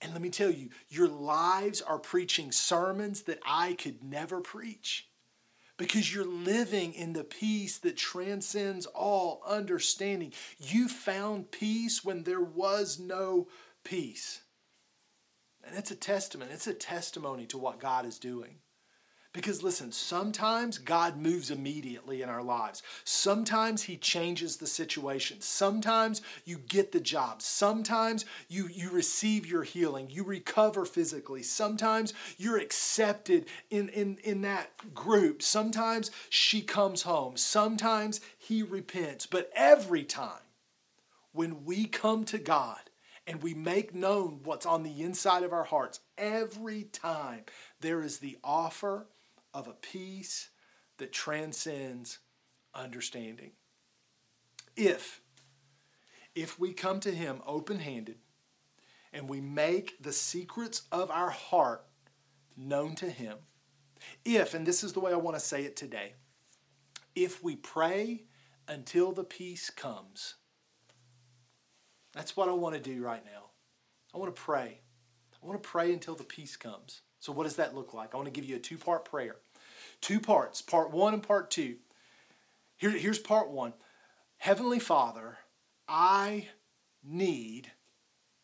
and 0.02 0.14
let 0.14 0.22
me 0.22 0.30
tell 0.30 0.52
you, 0.52 0.70
your 0.90 1.08
lives 1.08 1.82
are 1.82 1.98
preaching 1.98 2.52
sermons 2.52 3.24
that 3.24 3.40
I 3.46 3.74
could 3.74 4.04
never 4.04 4.42
preach 4.42 5.08
because 5.78 6.14
you're 6.14 6.26
living 6.26 6.94
in 6.94 7.14
the 7.14 7.24
peace 7.24 7.78
that 7.80 7.98
transcends 7.98 8.86
all 8.88 9.42
understanding. 9.46 10.34
You 10.60 10.88
found 10.88 11.52
peace 11.52 12.04
when 12.04 12.24
there 12.24 12.42
was 12.42 13.00
no 13.00 13.48
peace. 13.84 14.42
And 15.64 15.78
it's 15.78 15.92
a 15.92 15.96
testament, 15.96 16.52
it's 16.54 16.68
a 16.68 16.74
testimony 16.74 17.46
to 17.48 17.58
what 17.58 17.80
God 17.80 18.06
is 18.06 18.20
doing. 18.20 18.56
Because 19.38 19.62
listen, 19.62 19.92
sometimes 19.92 20.80
God 20.80 21.16
moves 21.16 21.52
immediately 21.52 22.24
in 22.24 22.28
our 22.28 22.42
lives. 22.42 22.82
Sometimes 23.04 23.84
He 23.84 23.96
changes 23.96 24.58
the 24.58 24.66
situation. 24.66 25.42
Sometimes 25.42 26.24
you 26.44 26.58
get 26.58 26.92
the 26.92 27.00
job. 27.00 27.44
Sometimes 27.44 28.26
you, 28.50 28.68
you 28.68 28.90
receive 28.90 29.46
your 29.46 29.62
healing. 29.62 30.08
You 30.10 30.24
recover 30.24 30.86
physically. 30.86 31.44
Sometimes 31.44 32.16
you're 32.40 32.58
accepted 32.58 33.46
in, 33.70 33.90
in, 33.90 34.18
in 34.24 34.42
that 34.42 34.72
group. 34.96 35.44
Sometimes 35.44 36.10
she 36.32 36.64
comes 36.64 37.04
home. 37.04 37.38
Sometimes 37.38 38.20
He 38.40 38.64
repents. 38.64 39.28
But 39.28 39.52
every 39.54 40.04
time 40.04 40.42
when 41.32 41.64
we 41.64 41.86
come 41.86 42.26
to 42.26 42.40
God, 42.40 42.80
and 43.28 43.44
we 43.44 43.54
make 43.54 43.94
known 43.94 44.40
what's 44.46 44.66
on 44.66 44.82
the 44.82 45.04
inside 45.04 45.44
of 45.44 45.52
our 45.52 45.66
hearts 45.66 46.00
every 46.18 46.86
time 46.86 47.42
there 47.82 48.02
is 48.02 48.20
the 48.20 48.38
offer 48.42 49.06
of 49.58 49.68
a 49.68 49.74
peace 49.74 50.50
that 51.00 51.12
transcends 51.12 52.20
understanding. 52.76 53.54
If, 54.76 55.20
if 56.36 56.60
we 56.60 56.74
come 56.74 57.00
to 57.00 57.12
Him 57.12 57.42
open 57.44 57.80
handed 57.80 58.18
and 59.12 59.28
we 59.28 59.42
make 59.42 60.00
the 60.00 60.14
secrets 60.14 60.84
of 60.92 61.10
our 61.10 61.32
heart 61.32 61.86
known 62.56 62.94
to 62.96 63.10
Him, 63.10 63.38
if, 64.24 64.54
and 64.54 64.64
this 64.64 64.84
is 64.84 64.94
the 64.94 65.00
way 65.00 65.12
I 65.12 65.18
want 65.18 65.36
to 65.36 65.44
say 65.44 65.64
it 65.64 65.76
today, 65.76 66.14
if 67.16 67.44
we 67.44 67.56
pray 67.56 68.26
until 68.68 69.12
the 69.12 69.24
peace 69.24 69.72
comes, 69.72 70.36
that's 72.14 72.38
what 72.38 72.48
I 72.48 72.54
want 72.54 72.76
to 72.76 72.82
do 72.82 73.02
right 73.02 73.26
now. 73.26 73.50
I 74.14 74.20
want 74.20 74.36
to 74.36 74.40
pray. 74.40 74.82
I 75.42 75.46
want 75.48 75.62
to 75.62 75.68
pray 75.68 75.92
until 75.92 76.14
the 76.14 76.24
peace 76.24 76.56
comes. 76.56 77.02
So, 77.20 77.34
what 77.34 77.46
does 77.46 77.56
that 77.56 77.74
look 77.74 77.96
like? 77.96 78.14
I 78.14 78.18
want 78.18 78.28
to 78.28 78.32
give 78.32 78.48
you 78.48 78.58
a 78.58 78.60
two 78.60 78.78
part 78.78 79.04
prayer. 79.04 79.38
Two 80.02 80.20
parts, 80.20 80.62
part 80.62 80.92
one 80.92 81.14
and 81.14 81.24
part 81.24 81.50
two. 81.50 81.76
Here, 82.78 82.92
here's 82.92 83.20
part 83.20 83.50
one 83.50 83.74
Heavenly 84.38 84.80
Father, 84.80 85.38
I 85.88 86.48
need 87.04 87.72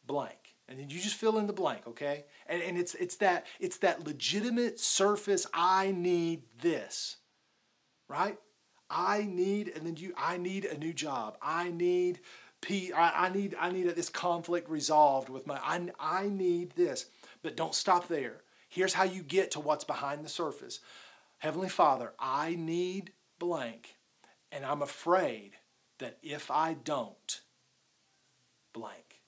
blank. 0.06 0.56
And 0.68 0.80
then 0.80 0.90
you 0.90 1.00
just 1.00 1.16
fill 1.16 1.38
in 1.38 1.48
the 1.48 1.54
blank, 1.54 1.82
okay? 1.88 2.26
And, 2.48 2.62
and 2.62 2.78
it's, 2.78 2.96
it's, 2.96 3.18
that, 3.18 3.46
it's 3.60 3.78
that 3.80 4.06
legitimate 4.06 4.80
surface, 4.80 5.46
I 5.54 5.92
need 5.92 6.44
this, 6.62 7.18
right? 8.08 8.38
I 8.90 9.28
need, 9.30 9.74
and 9.76 9.86
then 9.86 9.98
you, 9.98 10.14
I 10.18 10.38
need 10.38 10.66
a 10.66 10.78
new 10.78 10.94
job. 10.94 11.38
I 11.42 11.72
need, 11.72 12.22
P, 12.62 12.94
I, 12.94 13.26
I 13.26 13.30
need, 13.30 13.56
I 13.60 13.72
need 13.72 13.88
this 13.90 14.10
conflict 14.10 14.70
resolved 14.70 15.30
with 15.30 15.46
my, 15.46 15.58
I, 15.58 15.90
I 16.00 16.30
need 16.30 16.72
this. 16.72 17.08
But 17.42 17.58
don't 17.58 17.76
stop 17.76 18.08
there. 18.08 18.42
Here's 18.70 18.94
how 18.94 19.04
you 19.04 19.22
get 19.22 19.52
to 19.52 19.60
what's 19.60 19.84
behind 19.84 20.24
the 20.24 20.30
surface. 20.30 20.80
Heavenly 21.44 21.68
Father, 21.68 22.14
I 22.18 22.56
need 22.58 23.12
blank, 23.38 23.98
and 24.50 24.64
I'm 24.64 24.82
afraid 24.82 25.52
that 26.00 26.18
if 26.24 26.50
I 26.50 26.74
don't, 26.74 27.42
blank. 28.72 29.20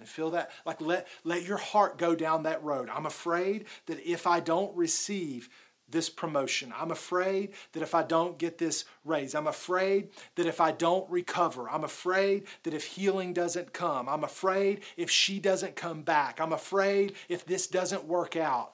And 0.00 0.08
feel 0.08 0.30
that, 0.30 0.50
like 0.66 0.80
let, 0.80 1.06
let 1.22 1.44
your 1.44 1.58
heart 1.58 1.98
go 1.98 2.16
down 2.16 2.42
that 2.42 2.64
road. 2.64 2.90
I'm 2.92 3.06
afraid 3.06 3.66
that 3.86 4.04
if 4.04 4.26
I 4.26 4.40
don't 4.40 4.76
receive 4.76 5.48
this 5.88 6.10
promotion, 6.10 6.74
I'm 6.76 6.90
afraid 6.90 7.52
that 7.74 7.82
if 7.84 7.94
I 7.94 8.02
don't 8.02 8.38
get 8.38 8.58
this 8.58 8.84
raise, 9.04 9.32
I'm 9.32 9.46
afraid 9.46 10.08
that 10.34 10.46
if 10.46 10.60
I 10.60 10.72
don't 10.72 11.08
recover, 11.08 11.70
I'm 11.70 11.84
afraid 11.84 12.48
that 12.64 12.74
if 12.74 12.82
healing 12.82 13.32
doesn't 13.32 13.72
come, 13.72 14.08
I'm 14.08 14.24
afraid 14.24 14.80
if 14.96 15.10
she 15.10 15.38
doesn't 15.38 15.76
come 15.76 16.02
back, 16.02 16.40
I'm 16.40 16.52
afraid 16.52 17.12
if 17.28 17.46
this 17.46 17.68
doesn't 17.68 18.06
work 18.06 18.34
out. 18.34 18.72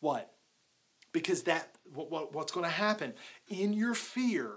What? 0.00 0.34
Because 1.14 1.44
that 1.44 1.75
what, 1.96 2.10
what, 2.10 2.34
what's 2.34 2.52
going 2.52 2.64
to 2.64 2.70
happen 2.70 3.14
in 3.48 3.72
your 3.72 3.94
fear 3.94 4.52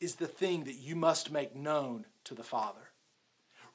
is 0.00 0.16
the 0.16 0.26
thing 0.26 0.64
that 0.64 0.76
you 0.76 0.96
must 0.96 1.30
make 1.30 1.54
known 1.54 2.06
to 2.24 2.34
the 2.34 2.42
Father. 2.42 2.92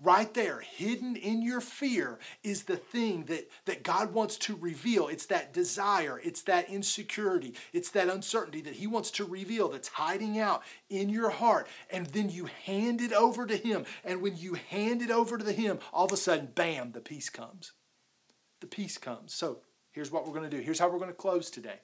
right 0.01 0.31
there, 0.33 0.59
hidden 0.59 1.15
in 1.15 1.41
your 1.41 1.61
fear, 1.61 2.19
is 2.43 2.63
the 2.63 2.77
thing 2.77 3.23
that, 3.25 3.49
that 3.65 3.83
God 3.83 4.13
wants 4.13 4.37
to 4.37 4.55
reveal. 4.55 5.07
It's 5.07 5.25
that 5.27 5.53
desire, 5.53 6.21
it's 6.23 6.43
that 6.43 6.69
insecurity, 6.69 7.55
it's 7.73 7.89
that 7.91 8.09
uncertainty 8.09 8.61
that 8.61 8.75
He 8.75 8.87
wants 8.87 9.11
to 9.11 9.25
reveal 9.25 9.69
that's 9.69 9.87
hiding 9.87 10.39
out 10.39 10.63
in 10.89 11.09
your 11.09 11.29
heart. 11.29 11.67
And 11.89 12.05
then 12.07 12.29
you 12.29 12.47
hand 12.65 13.01
it 13.01 13.13
over 13.13 13.45
to 13.45 13.57
Him. 13.57 13.85
And 14.03 14.21
when 14.21 14.37
you 14.37 14.55
hand 14.69 15.01
it 15.01 15.11
over 15.11 15.37
to 15.37 15.51
Him, 15.51 15.79
all 15.91 16.05
of 16.05 16.11
a 16.11 16.17
sudden, 16.17 16.49
bam, 16.53 16.91
the 16.91 17.01
peace 17.01 17.29
comes. 17.29 17.73
The 18.61 18.67
peace 18.67 18.97
comes. 18.97 19.33
So 19.33 19.59
here's 19.91 20.11
what 20.11 20.27
we're 20.27 20.33
going 20.33 20.49
to 20.49 20.55
do. 20.57 20.63
Here's 20.63 20.79
how 20.79 20.89
we're 20.89 20.99
going 20.99 21.09
to 21.09 21.15
close 21.15 21.49
today. 21.49 21.79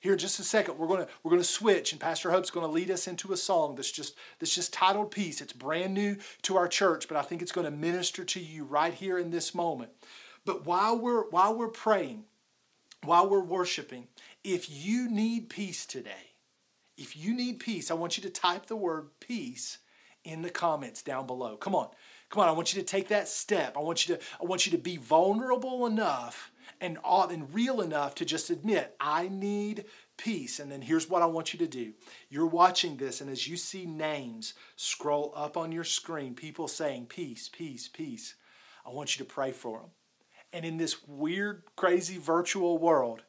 Here 0.00 0.12
in 0.12 0.18
just 0.18 0.40
a 0.40 0.44
second, 0.44 0.78
we're 0.78 0.86
going 0.86 1.04
to 1.04 1.08
we're 1.22 1.30
going 1.30 1.42
to 1.42 1.48
switch, 1.48 1.92
and 1.92 2.00
Pastor 2.00 2.30
Hope's 2.30 2.50
going 2.50 2.66
to 2.66 2.72
lead 2.72 2.90
us 2.90 3.06
into 3.06 3.34
a 3.34 3.36
song 3.36 3.74
that's 3.74 3.92
just 3.92 4.16
that's 4.38 4.54
just 4.54 4.72
titled 4.72 5.10
"Peace." 5.10 5.42
It's 5.42 5.52
brand 5.52 5.92
new 5.92 6.16
to 6.42 6.56
our 6.56 6.68
church, 6.68 7.06
but 7.06 7.18
I 7.18 7.22
think 7.22 7.42
it's 7.42 7.52
going 7.52 7.66
to 7.66 7.70
minister 7.70 8.24
to 8.24 8.40
you 8.40 8.64
right 8.64 8.94
here 8.94 9.18
in 9.18 9.30
this 9.30 9.54
moment. 9.54 9.90
But 10.46 10.64
while 10.64 10.98
we're 10.98 11.28
while 11.28 11.54
we're 11.54 11.68
praying, 11.68 12.24
while 13.04 13.28
we're 13.28 13.44
worshiping, 13.44 14.08
if 14.42 14.70
you 14.70 15.10
need 15.10 15.50
peace 15.50 15.84
today, 15.84 16.32
if 16.96 17.14
you 17.14 17.34
need 17.34 17.60
peace, 17.60 17.90
I 17.90 17.94
want 17.94 18.16
you 18.16 18.22
to 18.22 18.30
type 18.30 18.66
the 18.66 18.76
word 18.76 19.08
peace 19.20 19.78
in 20.24 20.40
the 20.40 20.50
comments 20.50 21.02
down 21.02 21.26
below. 21.26 21.56
Come 21.56 21.74
on. 21.74 21.88
Come 22.30 22.42
on, 22.42 22.48
I 22.48 22.52
want 22.52 22.72
you 22.72 22.80
to 22.80 22.86
take 22.86 23.08
that 23.08 23.28
step. 23.28 23.76
I 23.76 23.80
want 23.80 24.08
you 24.08 24.16
to 24.16 24.22
I 24.40 24.44
want 24.44 24.64
you 24.64 24.72
to 24.72 24.78
be 24.78 24.96
vulnerable 24.96 25.84
enough 25.84 26.49
and, 26.80 26.98
and 27.04 27.54
real 27.54 27.80
enough 27.80 28.14
to 28.16 28.24
just 28.24 28.50
admit, 28.50 28.94
I 29.00 29.28
need 29.28 29.84
peace. 30.16 30.60
And 30.60 30.70
then 30.70 30.82
here's 30.82 31.08
what 31.08 31.22
I 31.22 31.26
want 31.26 31.52
you 31.52 31.58
to 31.60 31.66
do. 31.66 31.92
You're 32.28 32.46
watching 32.46 32.96
this, 32.96 33.20
and 33.20 33.30
as 33.30 33.48
you 33.48 33.56
see 33.56 33.86
names 33.86 34.54
scroll 34.76 35.32
up 35.34 35.56
on 35.56 35.72
your 35.72 35.84
screen, 35.84 36.34
people 36.34 36.68
saying, 36.68 37.06
Peace, 37.06 37.48
peace, 37.48 37.88
peace, 37.88 38.34
I 38.86 38.90
want 38.90 39.18
you 39.18 39.24
to 39.24 39.32
pray 39.32 39.52
for 39.52 39.78
them. 39.78 39.90
And 40.52 40.64
in 40.64 40.76
this 40.76 41.06
weird, 41.06 41.62
crazy 41.76 42.18
virtual 42.18 42.78
world, 42.78 43.22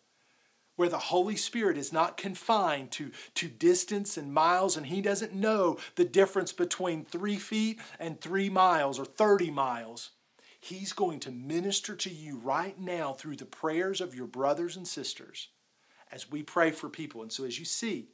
where 0.76 0.90
the 0.90 0.98
Holy 0.98 1.36
Spirit 1.36 1.78
is 1.78 1.94
not 1.94 2.18
confined 2.18 2.92
to, 2.92 3.12
to 3.36 3.48
distance 3.48 4.18
and 4.18 4.34
miles, 4.34 4.76
and 4.76 4.88
He 4.88 5.02
doesn't 5.02 5.34
know 5.34 5.78
the 5.96 6.06
difference 6.06 6.52
between 6.54 7.06
three 7.06 7.38
feet 7.38 7.80
and 8.00 8.20
three 8.20 8.50
miles 8.50 8.98
or 8.98 9.06
30 9.06 9.52
miles. 9.52 10.12
He's 10.64 10.94
going 10.94 11.20
to 11.22 11.32
minister 11.32 11.96
to 11.96 12.10
you 12.10 12.38
right 12.38 12.80
now 12.80 13.14
through 13.14 13.38
the 13.38 13.46
prayers 13.46 14.00
of 14.00 14.14
your 14.14 14.28
brothers 14.28 14.78
and 14.78 14.88
sisters 14.88 15.50
as 16.12 16.30
we 16.30 16.44
pray 16.44 16.70
for 16.70 16.88
people. 16.88 17.24
And 17.24 17.32
so, 17.32 17.46
as 17.46 17.58
you 17.58 17.66
see, 17.66 18.10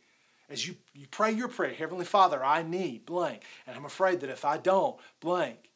as 0.50 0.66
you, 0.66 0.76
you 0.94 1.08
pray 1.12 1.34
your 1.34 1.50
prayer, 1.50 1.74
Heavenly 1.74 2.06
Father, 2.06 2.42
I 2.44 2.64
need 2.64 3.06
blank. 3.06 3.44
And 3.68 3.76
I'm 3.76 3.84
afraid 3.84 4.22
that 4.22 4.30
if 4.30 4.46
I 4.46 4.58
don't, 4.58 4.98
blank. 5.20 5.72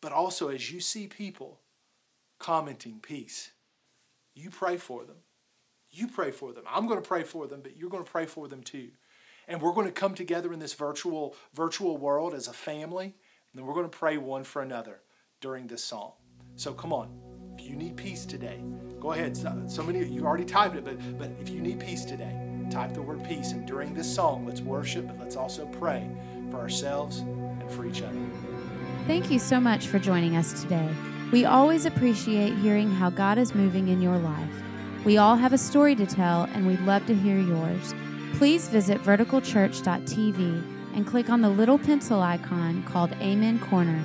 But 0.00 0.10
also, 0.10 0.48
as 0.48 0.72
you 0.72 0.80
see 0.80 1.06
people 1.06 1.60
commenting 2.40 2.98
peace, 3.00 3.52
you 4.34 4.50
pray 4.50 4.76
for 4.76 5.04
them. 5.04 5.18
You 5.88 6.08
pray 6.08 6.32
for 6.32 6.52
them. 6.52 6.64
I'm 6.68 6.88
going 6.88 7.00
to 7.00 7.08
pray 7.08 7.22
for 7.22 7.46
them, 7.46 7.60
but 7.62 7.76
you're 7.76 7.90
going 7.90 8.04
to 8.04 8.10
pray 8.10 8.26
for 8.26 8.48
them 8.48 8.64
too. 8.64 8.88
And 9.46 9.62
we're 9.62 9.72
going 9.72 9.86
to 9.86 9.92
come 9.92 10.16
together 10.16 10.52
in 10.52 10.58
this 10.58 10.74
virtual 10.74 11.36
virtual 11.54 11.96
world 11.96 12.34
as 12.34 12.48
a 12.48 12.52
family, 12.52 13.04
and 13.04 13.14
then 13.54 13.66
we're 13.66 13.74
going 13.74 13.88
to 13.88 13.98
pray 13.98 14.18
one 14.18 14.42
for 14.42 14.62
another 14.62 15.00
during 15.40 15.66
this 15.66 15.84
song. 15.84 16.12
So 16.56 16.72
come 16.72 16.92
on, 16.92 17.10
if 17.56 17.68
you 17.68 17.76
need 17.76 17.96
peace 17.96 18.26
today, 18.26 18.60
go 19.00 19.12
ahead. 19.12 19.36
So 19.36 19.82
many 19.82 20.04
you 20.04 20.26
already 20.26 20.44
typed 20.44 20.76
it, 20.76 20.84
but 20.84 21.18
but 21.18 21.30
if 21.40 21.48
you 21.48 21.60
need 21.60 21.78
peace 21.78 22.04
today, 22.04 22.36
type 22.70 22.94
the 22.94 23.02
word 23.02 23.24
peace. 23.24 23.52
And 23.52 23.66
during 23.66 23.94
this 23.94 24.12
song, 24.12 24.46
let's 24.46 24.60
worship, 24.60 25.06
but 25.06 25.18
let's 25.18 25.36
also 25.36 25.66
pray 25.66 26.10
for 26.50 26.58
ourselves 26.58 27.18
and 27.18 27.70
for 27.70 27.86
each 27.86 28.02
other. 28.02 28.18
Thank 29.06 29.30
you 29.30 29.38
so 29.38 29.60
much 29.60 29.86
for 29.86 29.98
joining 29.98 30.36
us 30.36 30.60
today. 30.60 30.88
We 31.30 31.44
always 31.44 31.86
appreciate 31.86 32.54
hearing 32.56 32.90
how 32.90 33.10
God 33.10 33.38
is 33.38 33.54
moving 33.54 33.88
in 33.88 34.02
your 34.02 34.18
life. 34.18 34.62
We 35.04 35.18
all 35.18 35.36
have 35.36 35.52
a 35.52 35.58
story 35.58 35.94
to 35.94 36.06
tell, 36.06 36.44
and 36.54 36.66
we'd 36.66 36.80
love 36.80 37.06
to 37.06 37.14
hear 37.14 37.38
yours. 37.38 37.94
Please 38.34 38.68
visit 38.68 39.02
verticalchurch.tv 39.02 40.96
and 40.96 41.06
click 41.06 41.30
on 41.30 41.40
the 41.40 41.48
little 41.48 41.78
pencil 41.78 42.20
icon 42.20 42.82
called 42.82 43.12
Amen 43.20 43.58
Corner 43.60 44.04